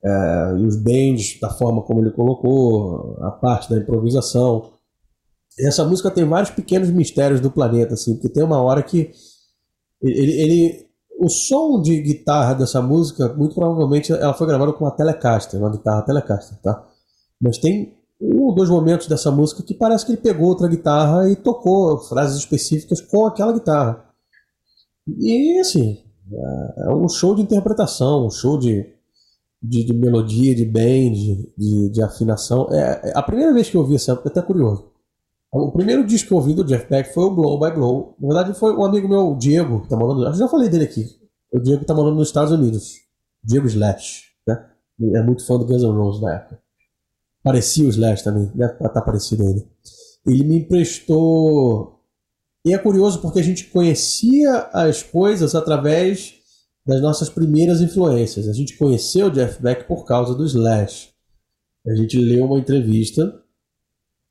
É, 0.04 0.54
e 0.58 0.66
os 0.66 0.76
bends, 0.76 1.38
da 1.40 1.50
forma 1.50 1.82
como 1.82 2.00
ele 2.00 2.10
colocou, 2.10 3.16
a 3.22 3.30
parte 3.30 3.70
da 3.70 3.78
improvisação. 3.78 4.72
Essa 5.58 5.84
música 5.84 6.10
tem 6.10 6.24
vários 6.24 6.50
pequenos 6.50 6.90
mistérios 6.90 7.40
do 7.40 7.50
planeta, 7.50 7.94
assim, 7.94 8.14
porque 8.14 8.28
tem 8.28 8.42
uma 8.42 8.60
hora 8.60 8.82
que 8.82 9.12
ele, 10.02 10.32
ele 10.32 10.84
o 11.18 11.28
som 11.28 11.80
de 11.80 12.00
guitarra 12.02 12.54
dessa 12.54 12.82
música, 12.82 13.32
muito 13.34 13.54
provavelmente 13.54 14.12
ela 14.12 14.34
foi 14.34 14.46
gravada 14.46 14.72
com 14.72 14.84
uma 14.84 14.90
Telecaster, 14.90 15.58
uma 15.60 15.70
guitarra 15.70 16.02
Telecaster, 16.02 16.58
tá? 16.60 16.86
Mas 17.40 17.58
tem 17.58 17.96
um 18.24 18.42
ou 18.42 18.54
dois 18.54 18.70
momentos 18.70 19.06
dessa 19.06 19.30
música 19.30 19.62
que 19.62 19.74
parece 19.74 20.06
que 20.06 20.12
ele 20.12 20.20
pegou 20.20 20.48
outra 20.48 20.68
guitarra 20.68 21.28
e 21.28 21.36
tocou 21.36 21.98
frases 21.98 22.38
específicas 22.38 23.00
com 23.00 23.26
aquela 23.26 23.52
guitarra. 23.52 24.04
E 25.18 25.58
assim, 25.58 26.02
é 26.78 26.90
um 26.90 27.08
show 27.08 27.34
de 27.34 27.42
interpretação, 27.42 28.26
um 28.26 28.30
show 28.30 28.58
de, 28.58 28.86
de, 29.62 29.84
de 29.84 29.92
melodia, 29.92 30.54
de 30.54 30.64
bend, 30.64 31.52
de, 31.56 31.90
de, 31.90 32.02
afinação. 32.02 32.68
É, 32.70 33.10
é, 33.10 33.12
a 33.14 33.22
primeira 33.22 33.52
vez 33.52 33.68
que 33.68 33.76
eu 33.76 33.82
ouvi 33.82 33.96
essa, 33.96 34.12
é 34.12 34.14
até 34.14 34.40
curioso. 34.40 34.90
O 35.52 35.70
primeiro 35.70 36.04
disco 36.04 36.28
que 36.28 36.34
eu 36.34 36.38
ouvi 36.38 36.54
do 36.54 36.64
Jeff 36.64 36.88
Beck 36.88 37.12
foi 37.12 37.24
o 37.24 37.30
Blow 37.30 37.60
by 37.60 37.70
Blow. 37.70 38.16
Na 38.18 38.28
verdade, 38.28 38.58
foi 38.58 38.74
um 38.74 38.84
amigo 38.84 39.08
meu, 39.08 39.32
o 39.32 39.38
Diego, 39.38 39.82
que 39.82 39.88
tá 39.88 39.96
morando. 39.96 40.24
Eu 40.24 40.34
já 40.34 40.48
falei 40.48 40.68
dele 40.68 40.84
aqui. 40.84 41.06
O 41.52 41.60
Diego 41.60 41.84
tá 41.84 41.94
morando 41.94 42.16
nos 42.16 42.28
Estados 42.28 42.52
Unidos. 42.52 42.94
Diego 43.42 43.66
Slash. 43.68 44.24
Né? 44.48 44.66
É 45.14 45.22
muito 45.22 45.46
fã 45.46 45.56
do 45.56 45.64
Guns 45.64 45.82
N' 45.82 45.92
Roses 45.92 46.20
na 46.20 46.34
época. 46.34 46.63
Parecia 47.44 47.84
o 47.84 47.90
Slash 47.90 48.24
também. 48.24 48.50
Deve 48.54 48.72
estar 48.72 48.88
tá 48.88 49.02
parecido 49.02 49.46
ele. 49.46 49.68
Ele 50.26 50.44
me 50.44 50.58
emprestou. 50.60 52.00
E 52.64 52.72
é 52.72 52.78
curioso 52.78 53.20
porque 53.20 53.38
a 53.38 53.42
gente 53.42 53.66
conhecia 53.66 54.70
as 54.72 55.02
coisas 55.02 55.54
através 55.54 56.36
das 56.86 57.02
nossas 57.02 57.28
primeiras 57.28 57.82
influências. 57.82 58.48
A 58.48 58.54
gente 58.54 58.78
conheceu 58.78 59.26
o 59.26 59.30
Jeff 59.30 59.60
Beck 59.62 59.86
por 59.86 60.06
causa 60.06 60.34
do 60.34 60.46
Slash. 60.46 61.10
A 61.86 61.94
gente 61.94 62.18
leu 62.18 62.46
uma 62.46 62.58
entrevista 62.58 63.42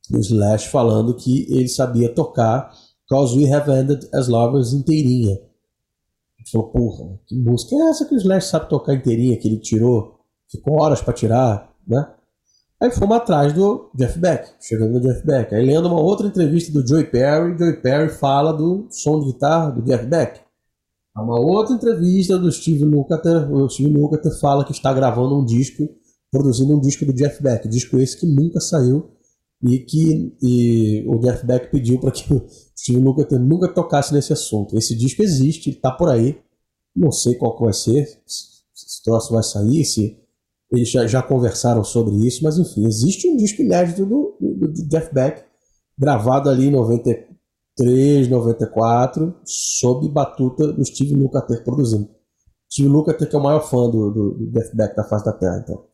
do 0.10 0.20
Slash 0.20 0.70
falando 0.70 1.16
que 1.16 1.46
ele 1.54 1.68
sabia 1.68 2.10
tocar 2.10 2.74
Cause 3.08 3.38
We 3.38 3.54
Have 3.54 3.72
Ended 3.72 4.10
As 4.12 4.28
Lovers 4.28 4.74
inteirinha. 4.74 5.36
A 5.36 6.42
gente 6.42 6.52
falou, 6.52 6.70
porra, 6.70 7.20
que 7.28 7.36
música 7.36 7.76
é 7.76 7.90
essa 7.90 8.06
que 8.06 8.16
o 8.16 8.18
Slash 8.18 8.48
sabe 8.48 8.70
tocar 8.70 8.96
inteirinha, 8.96 9.38
que 9.38 9.48
ele 9.48 9.60
tirou, 9.60 10.20
ficou 10.50 10.82
horas 10.82 11.00
para 11.00 11.14
tirar, 11.14 11.72
né? 11.88 12.12
Aí 12.84 12.92
fomos 12.92 13.16
atrás 13.16 13.54
do 13.54 13.90
Jeff 13.96 14.20
Beck, 14.20 14.56
chegando 14.60 14.92
no 14.92 15.00
Jeff 15.00 15.26
Beck. 15.26 15.56
Aí 15.56 15.66
lendo 15.66 15.88
uma 15.88 16.02
outra 16.02 16.28
entrevista 16.28 16.70
do 16.70 16.86
Joey 16.86 17.06
Perry, 17.06 17.58
Joey 17.58 17.82
Perry 17.82 18.10
fala 18.10 18.52
do 18.52 18.90
som 18.92 19.22
de 19.22 19.28
guitarra 19.28 19.72
do 19.72 19.82
Jeff 19.84 20.06
Beck. 20.06 20.42
Uma 21.16 21.40
outra 21.40 21.76
entrevista 21.76 22.38
do 22.38 22.52
Steve 22.52 22.84
Lukather, 22.84 23.50
o 23.50 23.70
Steve 23.70 23.90
Lukather 23.90 24.38
fala 24.38 24.66
que 24.66 24.74
está 24.74 24.94
gravando 24.94 25.40
um 25.40 25.46
disco, 25.46 25.88
produzindo 26.30 26.76
um 26.76 26.82
disco 26.82 27.06
do 27.06 27.14
Jeff 27.14 27.42
Beck, 27.42 27.70
disco 27.70 27.98
esse 28.00 28.20
que 28.20 28.26
nunca 28.26 28.60
saiu, 28.60 29.12
e 29.64 29.80
que 29.80 30.36
e 30.42 31.06
o 31.08 31.18
Jeff 31.20 31.46
Beck 31.46 31.72
pediu 31.72 32.02
para 32.02 32.12
que 32.12 32.34
o 32.34 32.46
Steve 32.78 33.00
Lukather 33.00 33.40
nunca 33.40 33.70
tocasse 33.70 34.14
nesse 34.14 34.34
assunto. 34.34 34.78
Esse 34.78 34.94
disco 34.94 35.24
existe, 35.24 35.70
está 35.70 35.90
por 35.90 36.10
aí. 36.10 36.38
Não 36.94 37.14
sei 37.14 37.36
qual 37.36 37.58
vai 37.58 37.72
ser, 37.72 38.06
se 38.26 38.62
esse 38.76 39.02
troço 39.06 39.32
vai 39.32 39.42
sair, 39.42 39.86
se 39.86 40.22
eles 40.74 40.90
já, 40.90 41.06
já, 41.06 41.22
conversaram 41.22 41.84
sobre 41.84 42.16
isso, 42.26 42.44
mas 42.44 42.58
enfim, 42.58 42.86
existe 42.88 43.30
um 43.30 43.38
disco 43.38 43.62
inédito 43.62 44.06
do, 44.06 44.36
do, 44.42 44.68
do 44.68 44.90
gravado 45.98 46.50
ali 46.50 46.66
em 46.68 46.72
93, 46.72 48.28
94, 48.28 49.36
sob 49.46 50.10
batuta 50.10 50.74
do 50.74 50.84
Steve 50.84 51.14
Lukather 51.16 51.64
produzindo. 51.64 52.10
Steve 52.72 52.90
Lukather 52.90 53.30
que 53.30 53.36
é 53.36 53.40
o 53.40 53.44
maior 53.44 53.62
fã 53.62 53.88
do, 53.88 54.10
do, 54.10 54.32
do 54.32 54.52
da 54.52 55.04
face 55.04 55.24
da 55.24 55.34
Terra, 55.34 55.62
então. 55.64 55.86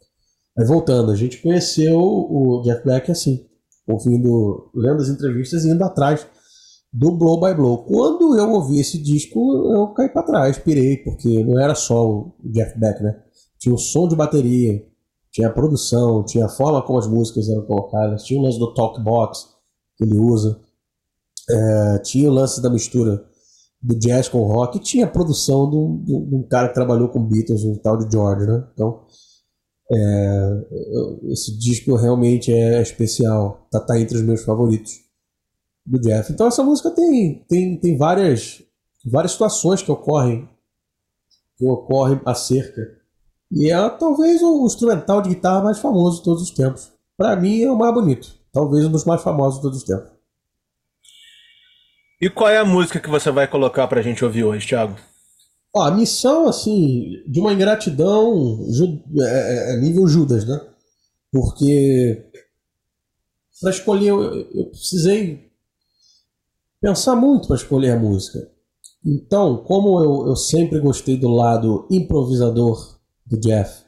Voltando, 0.65 1.11
a 1.11 1.15
gente 1.15 1.41
conheceu 1.41 1.99
o 1.99 2.61
Jeff 2.63 2.85
Beck 2.85 3.11
assim, 3.11 3.45
ouvindo, 3.87 4.71
lendo 4.73 5.01
as 5.01 5.09
entrevistas 5.09 5.65
e 5.65 5.69
indo 5.69 5.83
atrás 5.83 6.25
do 6.91 7.11
Blow 7.11 7.39
by 7.39 7.53
Blow. 7.53 7.83
Quando 7.83 8.37
eu 8.37 8.49
ouvi 8.51 8.79
esse 8.79 8.97
disco, 8.97 9.71
eu 9.73 9.87
caí 9.93 10.09
para 10.09 10.23
trás, 10.23 10.57
pirei, 10.57 10.97
porque 10.97 11.43
não 11.43 11.59
era 11.59 11.75
só 11.75 12.09
o 12.09 12.33
Jeff 12.45 12.77
Beck, 12.79 13.03
né? 13.03 13.21
Tinha 13.59 13.75
o 13.75 13.77
som 13.77 14.07
de 14.07 14.15
bateria, 14.15 14.85
tinha 15.31 15.47
a 15.47 15.51
produção, 15.51 16.23
tinha 16.23 16.45
a 16.45 16.49
forma 16.49 16.81
como 16.81 16.97
as 16.97 17.07
músicas 17.07 17.49
eram 17.49 17.65
colocadas, 17.65 18.23
tinha 18.23 18.39
o 18.39 18.43
lance 18.43 18.57
do 18.57 18.73
talkbox 18.73 19.49
que 19.97 20.03
ele 20.03 20.17
usa, 20.17 20.59
é, 21.49 21.99
tinha 21.99 22.29
o 22.29 22.33
lance 22.33 22.61
da 22.61 22.69
mistura 22.69 23.25
do 23.81 23.95
jazz 23.97 24.27
com 24.27 24.43
rock, 24.43 24.77
e 24.77 24.81
tinha 24.81 25.05
a 25.05 25.09
produção 25.09 25.69
de 25.69 26.13
um 26.13 26.43
cara 26.43 26.69
que 26.69 26.73
trabalhou 26.73 27.09
com 27.09 27.23
Beatles, 27.23 27.63
um 27.63 27.75
tal 27.75 27.97
de 27.97 28.11
George, 28.11 28.45
né? 28.45 28.67
Então, 28.73 29.05
é, 29.91 30.65
esse 31.31 31.57
disco 31.57 31.95
realmente 31.95 32.53
é 32.53 32.81
especial, 32.81 33.67
tá, 33.71 33.79
tá, 33.79 33.99
entre 33.99 34.17
os 34.17 34.23
meus 34.23 34.43
favoritos 34.43 34.93
do 35.85 35.99
Jeff. 35.99 36.31
Então 36.31 36.47
essa 36.47 36.63
música 36.63 36.91
tem, 36.91 37.43
tem, 37.47 37.79
tem 37.79 37.97
várias, 37.97 38.61
várias 39.05 39.31
situações 39.31 39.81
que 39.81 39.91
ocorrem 39.91 40.47
que 41.59 41.67
ocorrem 41.67 42.21
acerca. 42.25 42.98
E 43.51 43.71
é 43.71 43.89
talvez 43.89 44.41
o 44.41 44.65
instrumental 44.65 45.21
de 45.21 45.29
guitarra 45.29 45.63
mais 45.63 45.79
famoso 45.79 46.17
de 46.19 46.23
todos 46.23 46.43
os 46.43 46.51
tempos. 46.51 46.91
Para 47.17 47.35
mim 47.35 47.61
é 47.63 47.71
o 47.71 47.77
mais 47.77 47.93
bonito, 47.93 48.33
talvez 48.53 48.85
um 48.85 48.91
dos 48.91 49.05
mais 49.05 49.21
famosos 49.21 49.55
de 49.55 49.63
todos 49.63 49.77
os 49.79 49.83
tempos. 49.83 50.09
E 52.21 52.29
qual 52.29 52.49
é 52.49 52.57
a 52.57 52.65
música 52.65 52.99
que 52.99 53.09
você 53.09 53.31
vai 53.31 53.47
colocar 53.47 53.87
pra 53.87 54.01
gente 54.01 54.23
ouvir 54.23 54.43
hoje, 54.43 54.67
Thiago? 54.67 54.95
Ó, 55.75 55.81
a 55.83 55.91
missão, 55.91 56.47
assim, 56.47 57.23
de 57.27 57.39
uma 57.39 57.53
ingratidão 57.53 58.65
ju- 58.71 59.01
é, 59.21 59.23
é- 59.23 59.73
é 59.73 59.77
nível 59.79 60.07
Judas, 60.07 60.45
né? 60.45 60.59
Porque 61.31 62.25
para 63.61 63.69
escolher, 63.71 64.07
eu, 64.09 64.21
eu 64.51 64.65
precisei 64.69 65.49
pensar 66.81 67.15
muito 67.15 67.47
para 67.47 67.55
escolher 67.57 67.91
a 67.91 67.99
música. 67.99 68.49
Então, 69.05 69.57
como 69.63 69.99
eu, 70.03 70.27
eu 70.27 70.35
sempre 70.35 70.79
gostei 70.79 71.17
do 71.17 71.29
lado 71.29 71.87
improvisador 71.89 72.98
do 73.29 73.39
Jeff, 73.39 73.83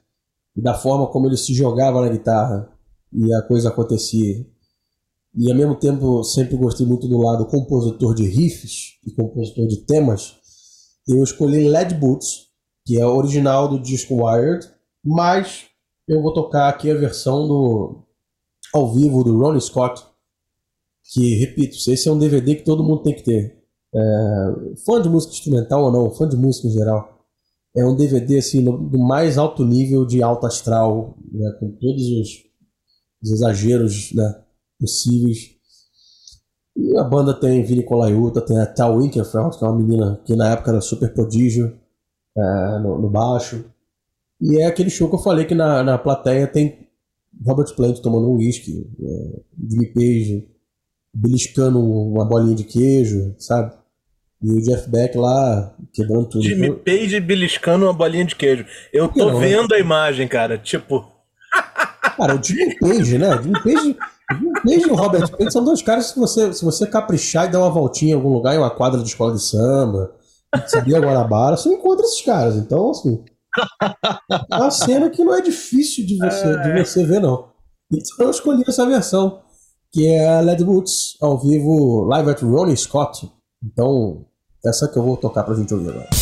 e 0.56 0.62
da 0.62 0.74
forma 0.74 1.08
como 1.08 1.28
ele 1.28 1.38
se 1.38 1.54
jogava 1.54 2.02
na 2.02 2.10
guitarra 2.10 2.72
e 3.12 3.34
a 3.34 3.42
coisa 3.42 3.70
acontecia, 3.70 4.46
e 5.36 5.50
ao 5.50 5.58
mesmo 5.58 5.76
tempo 5.76 6.24
sempre 6.24 6.58
gostei 6.58 6.86
muito 6.86 7.08
do 7.08 7.18
lado 7.18 7.46
compositor 7.46 8.14
de 8.14 8.26
riffs 8.26 9.00
e 9.06 9.12
compositor 9.12 9.68
de 9.68 9.78
temas, 9.86 10.36
eu 11.08 11.24
escolhi 11.24 11.68
Led 11.68 11.96
Boots, 11.96 12.48
que 12.86 13.00
é 13.00 13.06
original 13.06 13.68
do 13.68 13.80
disco 13.80 14.26
Wired, 14.26 14.68
mas 15.04 15.66
eu 16.08 16.22
vou 16.22 16.34
tocar 16.34 16.70
aqui 16.70 16.92
a 16.92 16.96
versão 16.96 17.48
do 17.48 18.04
ao 18.74 18.94
vivo 18.94 19.24
do 19.24 19.38
Ronnie 19.38 19.62
Scott, 19.62 20.02
que, 21.04 21.36
repito, 21.36 21.76
esse 21.76 22.08
é 22.08 22.12
um 22.12 22.18
DVD 22.18 22.56
que 22.56 22.64
todo 22.64 22.84
mundo 22.84 23.04
tem 23.04 23.14
que 23.14 23.24
ter. 23.24 23.58
É, 23.94 24.76
fã 24.86 25.02
de 25.02 25.10
música 25.10 25.34
instrumental 25.34 25.84
ou 25.84 25.92
não, 25.92 26.10
fã 26.12 26.28
de 26.28 26.38
música 26.38 26.68
em 26.68 26.72
geral. 26.72 27.21
É 27.76 27.86
um 27.86 27.96
DVD 27.96 28.38
assim, 28.38 28.62
no, 28.62 28.78
do 28.78 29.00
mais 29.00 29.38
alto 29.38 29.66
nível 29.66 30.06
de 30.06 30.22
alto 30.22 30.46
astral, 30.46 31.18
né, 31.32 31.52
com 31.60 31.72
todos 31.72 32.04
os, 32.04 32.30
os 33.24 33.32
exageros 33.32 34.14
né, 34.14 34.44
possíveis. 34.80 35.52
E 36.76 36.98
a 36.98 37.04
banda 37.04 37.34
tem 37.34 37.64
Vini 37.64 37.84
Colaiuta, 37.84 38.42
tem 38.42 38.60
a 38.60 38.66
Tal 38.66 39.00
Winterfeld, 39.00 39.58
que 39.58 39.64
é 39.64 39.68
uma 39.68 39.78
menina 39.78 40.22
que 40.26 40.36
na 40.36 40.50
época 40.50 40.72
era 40.72 40.82
super 40.82 41.14
prodígio 41.14 41.78
é, 42.38 42.80
no, 42.80 43.00
no 43.00 43.10
baixo. 43.10 43.66
E 44.40 44.60
é 44.60 44.66
aquele 44.66 44.90
show 44.90 45.08
que 45.10 45.16
eu 45.16 45.20
falei 45.20 45.46
que 45.46 45.56
na, 45.56 45.84
na 45.84 45.98
plateia 45.98 46.48
tem 46.48 46.90
Robert 47.46 47.74
Plant 47.76 48.00
tomando 48.00 48.30
um 48.30 48.38
whisky, 48.38 48.90
é, 49.00 49.42
Jimmy 49.70 49.94
Page 49.94 50.52
beliscando 51.14 51.80
uma 51.80 52.26
bolinha 52.26 52.56
de 52.56 52.64
queijo, 52.64 53.36
sabe? 53.38 53.81
E 54.44 54.52
o 54.52 54.62
Jeff 54.62 54.90
Beck 54.90 55.16
lá 55.16 55.74
quebrando 55.94 56.26
tudo. 56.26 56.44
Jimmy 56.44 56.72
Page 56.72 57.20
beliscando 57.20 57.86
uma 57.86 57.94
bolinha 57.94 58.26
de 58.26 58.36
queijo. 58.36 58.66
Eu 58.92 59.08
tô 59.08 59.26
não, 59.26 59.40
né? 59.40 59.48
vendo 59.48 59.74
a 59.74 59.80
imagem, 59.80 60.28
cara. 60.28 60.58
Tipo, 60.58 61.06
Cara, 62.18 62.36
o 62.36 62.44
Jimmy 62.44 62.78
Page, 62.80 63.18
né? 63.18 63.36
O 63.36 63.44
Jimmy 63.44 63.64
Page, 63.64 63.98
Jimmy 64.32 64.54
Page 64.64 64.82
e 64.82 64.92
o 64.92 64.96
Robert 64.96 65.30
Plant 65.30 65.52
são 65.52 65.64
dois 65.64 65.82
caras 65.82 66.08
que 66.08 66.14
se 66.14 66.20
você, 66.20 66.54
se 66.54 66.66
você 66.66 66.88
caprichar 66.88 67.48
e 67.48 67.52
dar 67.52 67.60
uma 67.60 67.70
voltinha 67.70 68.12
em 68.12 68.16
algum 68.16 68.30
lugar, 68.30 68.56
em 68.56 68.58
uma 68.58 68.70
quadra 68.70 69.02
de 69.02 69.08
escola 69.08 69.34
de 69.34 69.42
samba, 69.42 70.14
pizzaria 70.54 71.00
Guanabara, 71.00 71.58
você 71.58 71.70
encontra 71.70 72.06
esses 72.06 72.22
caras. 72.22 72.56
Então, 72.56 72.92
assim, 72.92 73.24
é 74.52 74.56
uma 74.56 74.72
cena 74.72 75.10
que 75.10 75.24
não 75.24 75.36
é 75.36 75.42
difícil 75.42 76.06
de 76.06 76.18
você, 76.18 76.58
de 76.62 76.84
você 76.84 77.06
ver, 77.06 77.22
não. 77.22 77.50
Então 77.92 78.26
eu 78.26 78.32
escolhi 78.32 78.64
essa 78.68 78.86
versão, 78.86 79.42
que 79.92 80.08
é 80.08 80.28
a 80.28 80.40
Led 80.40 80.64
Boots, 80.64 81.18
ao 81.22 81.38
vivo, 81.38 82.06
live 82.06 82.30
at 82.30 82.42
Ronnie 82.42 82.78
Scott. 82.78 83.30
Então, 83.64 84.26
essa 84.64 84.88
que 84.88 84.98
eu 84.98 85.04
vou 85.04 85.18
tocar 85.18 85.44
pra 85.44 85.56
gente 85.56 85.74
ouvir 85.74 85.90
agora. 85.90 86.21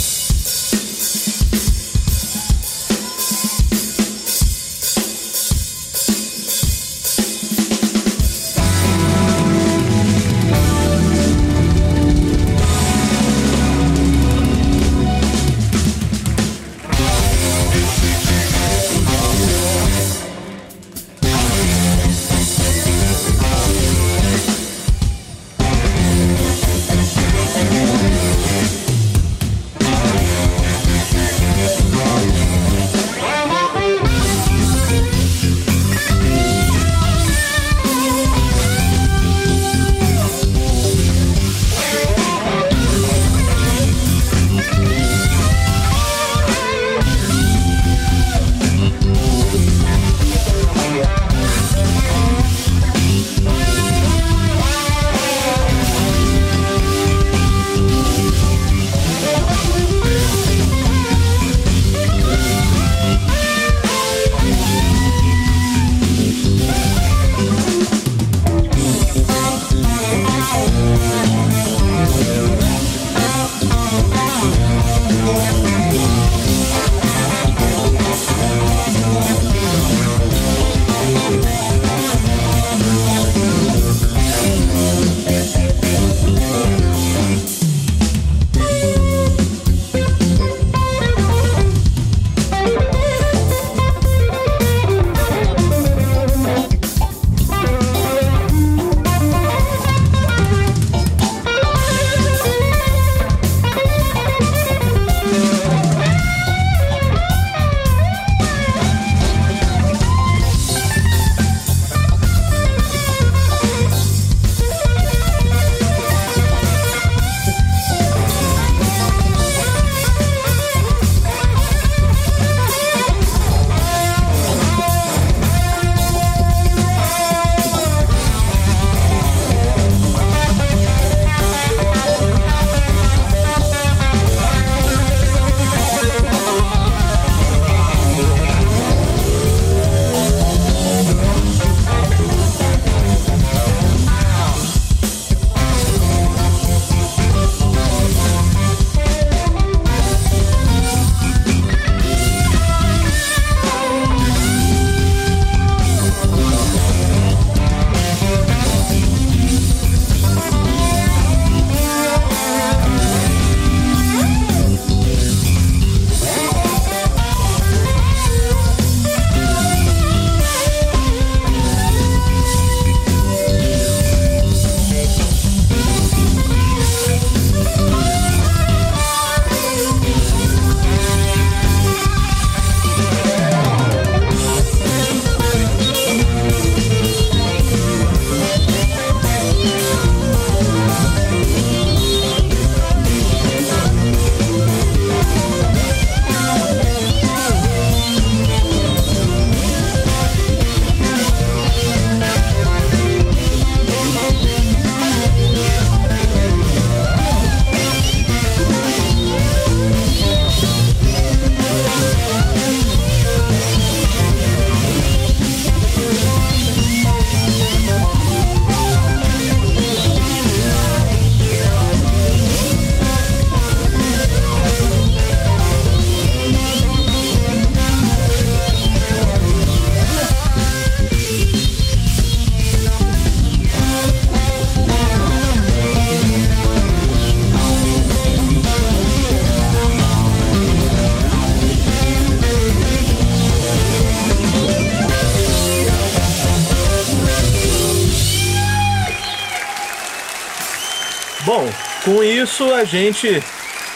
Com 252.10 252.24
isso, 252.24 252.74
a 252.74 252.84
gente 252.84 253.28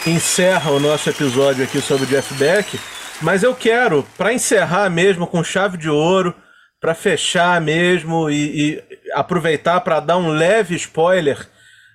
encerra 0.06 0.70
o 0.70 0.78
nosso 0.78 1.10
episódio 1.10 1.64
aqui 1.64 1.80
sobre 1.80 2.04
o 2.04 2.06
Jeff 2.06 2.32
Beck, 2.34 2.78
mas 3.20 3.42
eu 3.42 3.52
quero, 3.56 4.06
para 4.16 4.32
encerrar 4.32 4.88
mesmo 4.88 5.26
com 5.26 5.42
chave 5.42 5.76
de 5.76 5.90
ouro, 5.90 6.32
para 6.80 6.94
fechar 6.94 7.60
mesmo 7.60 8.30
e, 8.30 8.76
e 8.76 8.84
aproveitar 9.14 9.80
para 9.80 9.98
dar 9.98 10.16
um 10.16 10.28
leve 10.28 10.76
spoiler 10.76 11.44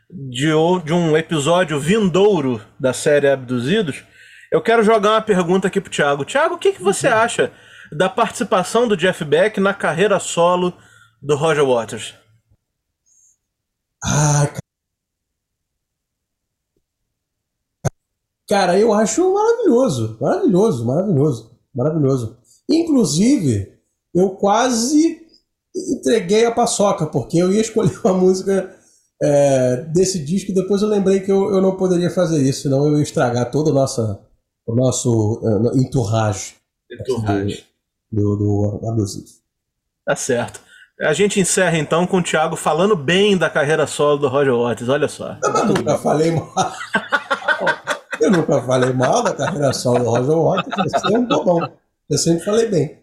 de, 0.09 0.49
de 0.83 0.91
um 0.91 1.15
episódio 1.15 1.79
vindouro 1.79 2.61
da 2.77 2.91
série 2.91 3.29
Abduzidos, 3.29 4.03
eu 4.51 4.61
quero 4.61 4.83
jogar 4.83 5.11
uma 5.11 5.21
pergunta 5.21 5.69
aqui 5.69 5.79
pro 5.79 5.89
Thiago. 5.89 6.25
Thiago, 6.25 6.55
o 6.55 6.59
que, 6.59 6.73
que 6.73 6.83
você 6.83 7.07
acha 7.07 7.49
da 7.93 8.09
participação 8.09 8.89
do 8.89 8.97
Jeff 8.97 9.23
Beck 9.23 9.57
na 9.61 9.73
carreira 9.73 10.19
solo 10.19 10.73
do 11.21 11.37
Roger 11.37 11.65
Waters? 11.65 12.13
Ah, 14.03 14.49
cara, 18.49 18.77
eu 18.79 18.91
acho 18.91 19.31
maravilhoso, 19.31 20.17
maravilhoso, 20.19 20.85
maravilhoso, 20.85 21.51
maravilhoso. 21.73 22.37
Inclusive, 22.67 23.71
eu 24.13 24.31
quase 24.31 25.21
entreguei 25.75 26.45
a 26.45 26.51
paçoca, 26.51 27.05
porque 27.05 27.37
eu 27.37 27.53
ia 27.53 27.61
escolher 27.61 27.97
uma 28.03 28.13
música 28.13 28.75
é, 29.21 29.77
desse 29.93 30.23
disco, 30.25 30.53
depois 30.53 30.81
eu 30.81 30.87
lembrei 30.87 31.19
que 31.19 31.31
eu, 31.31 31.53
eu 31.53 31.61
não 31.61 31.77
poderia 31.77 32.09
fazer 32.09 32.41
isso, 32.41 32.63
senão 32.63 32.87
eu 32.87 32.97
ia 32.97 33.03
estragar 33.03 33.51
todo 33.51 33.69
o 33.69 33.73
nosso, 33.73 34.17
o 34.65 34.75
nosso 34.75 35.39
uh, 35.43 35.77
entourage. 35.77 36.55
Entourage. 36.91 37.65
Do, 38.11 38.35
do, 38.35 38.79
do, 38.81 38.95
do 38.95 39.05
Tá 40.05 40.15
certo. 40.15 40.59
A 40.99 41.13
gente 41.13 41.39
encerra 41.39 41.77
então 41.77 42.07
com 42.07 42.17
o 42.17 42.23
Thiago 42.23 42.55
falando 42.55 42.95
bem 42.95 43.37
da 43.37 43.49
carreira 43.49 43.85
solo 43.85 44.17
do 44.17 44.27
Roger 44.27 44.55
Waters, 44.55 44.89
olha 44.89 45.07
só. 45.07 45.37
Eu 45.43 45.65
nunca 45.65 45.97
falei 45.97 46.31
mal. 46.31 46.51
eu 48.29 48.37
nunca 48.37 48.61
falei 48.61 48.93
mal 48.93 49.23
da 49.23 49.33
carreira 49.33 49.73
solo 49.73 50.03
do 50.03 50.09
Roger 50.11 50.37
Waters, 50.37 50.93
eu 50.93 50.99
sempre, 50.99 51.35
bom. 51.43 51.59
eu 52.09 52.17
sempre 52.17 52.45
falei 52.45 52.67
bem. 52.67 52.99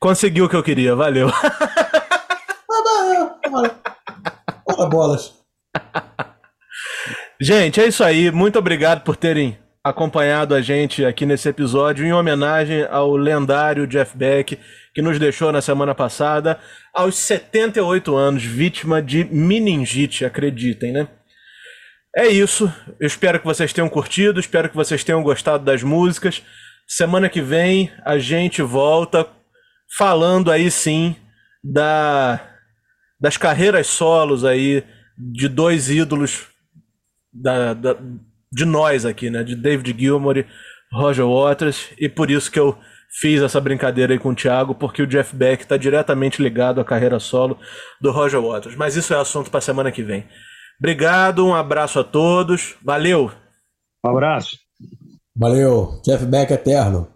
Conseguiu 0.00 0.44
o 0.46 0.48
que 0.48 0.56
eu 0.56 0.62
queria, 0.62 0.96
valeu. 0.96 1.30
Bora 4.66 4.86
bolas. 4.88 5.32
Gente, 7.40 7.80
é 7.80 7.86
isso 7.86 8.02
aí. 8.02 8.30
Muito 8.30 8.58
obrigado 8.58 9.02
por 9.02 9.16
terem 9.16 9.58
acompanhado 9.82 10.54
a 10.54 10.60
gente 10.60 11.04
aqui 11.04 11.26
nesse 11.26 11.48
episódio 11.48 12.04
em 12.04 12.12
homenagem 12.12 12.86
ao 12.90 13.14
lendário 13.16 13.86
Jeff 13.86 14.16
Beck, 14.16 14.58
que 14.94 15.02
nos 15.02 15.18
deixou 15.18 15.52
na 15.52 15.60
semana 15.60 15.94
passada, 15.94 16.58
aos 16.92 17.16
78 17.16 18.16
anos, 18.16 18.42
vítima 18.42 19.02
de 19.02 19.24
meningite, 19.24 20.24
acreditem, 20.24 20.92
né? 20.92 21.08
É 22.16 22.28
isso. 22.28 22.72
Eu 23.00 23.06
espero 23.06 23.40
que 23.40 23.44
vocês 23.44 23.72
tenham 23.72 23.88
curtido, 23.88 24.38
espero 24.38 24.68
que 24.68 24.76
vocês 24.76 25.02
tenham 25.02 25.22
gostado 25.22 25.64
das 25.64 25.82
músicas. 25.82 26.42
Semana 26.86 27.28
que 27.28 27.40
vem 27.40 27.90
a 28.04 28.18
gente 28.18 28.62
volta 28.62 29.26
falando 29.96 30.50
aí 30.50 30.70
sim 30.70 31.16
da 31.62 32.40
das 33.20 33.36
carreiras 33.36 33.86
solos 33.86 34.44
aí 34.44 34.84
de 35.16 35.48
dois 35.48 35.88
ídolos 35.88 36.46
da, 37.32 37.72
da, 37.72 37.96
de 38.52 38.64
nós 38.64 39.06
aqui, 39.06 39.30
né? 39.30 39.42
De 39.42 39.56
David 39.56 39.96
Gilmour 39.98 40.36
e 40.36 40.46
Roger 40.92 41.26
Waters. 41.26 41.90
E 41.98 42.08
por 42.08 42.30
isso 42.30 42.50
que 42.50 42.60
eu 42.60 42.78
fiz 43.20 43.40
essa 43.40 43.60
brincadeira 43.60 44.12
aí 44.12 44.18
com 44.18 44.30
o 44.30 44.34
Thiago, 44.34 44.74
porque 44.74 45.02
o 45.02 45.06
Jeff 45.06 45.34
Beck 45.34 45.62
está 45.62 45.76
diretamente 45.76 46.42
ligado 46.42 46.80
à 46.80 46.84
carreira 46.84 47.18
solo 47.18 47.58
do 48.00 48.10
Roger 48.10 48.40
Waters. 48.40 48.76
Mas 48.76 48.94
isso 48.94 49.14
é 49.14 49.18
assunto 49.18 49.50
para 49.50 49.60
semana 49.60 49.90
que 49.90 50.02
vem. 50.02 50.26
Obrigado, 50.78 51.46
um 51.46 51.54
abraço 51.54 52.00
a 52.00 52.04
todos. 52.04 52.76
Valeu! 52.82 53.30
Um 54.04 54.10
abraço. 54.10 54.58
Valeu, 55.36 56.00
Jeff 56.04 56.24
Beck 56.26 56.52
eterno. 56.52 57.13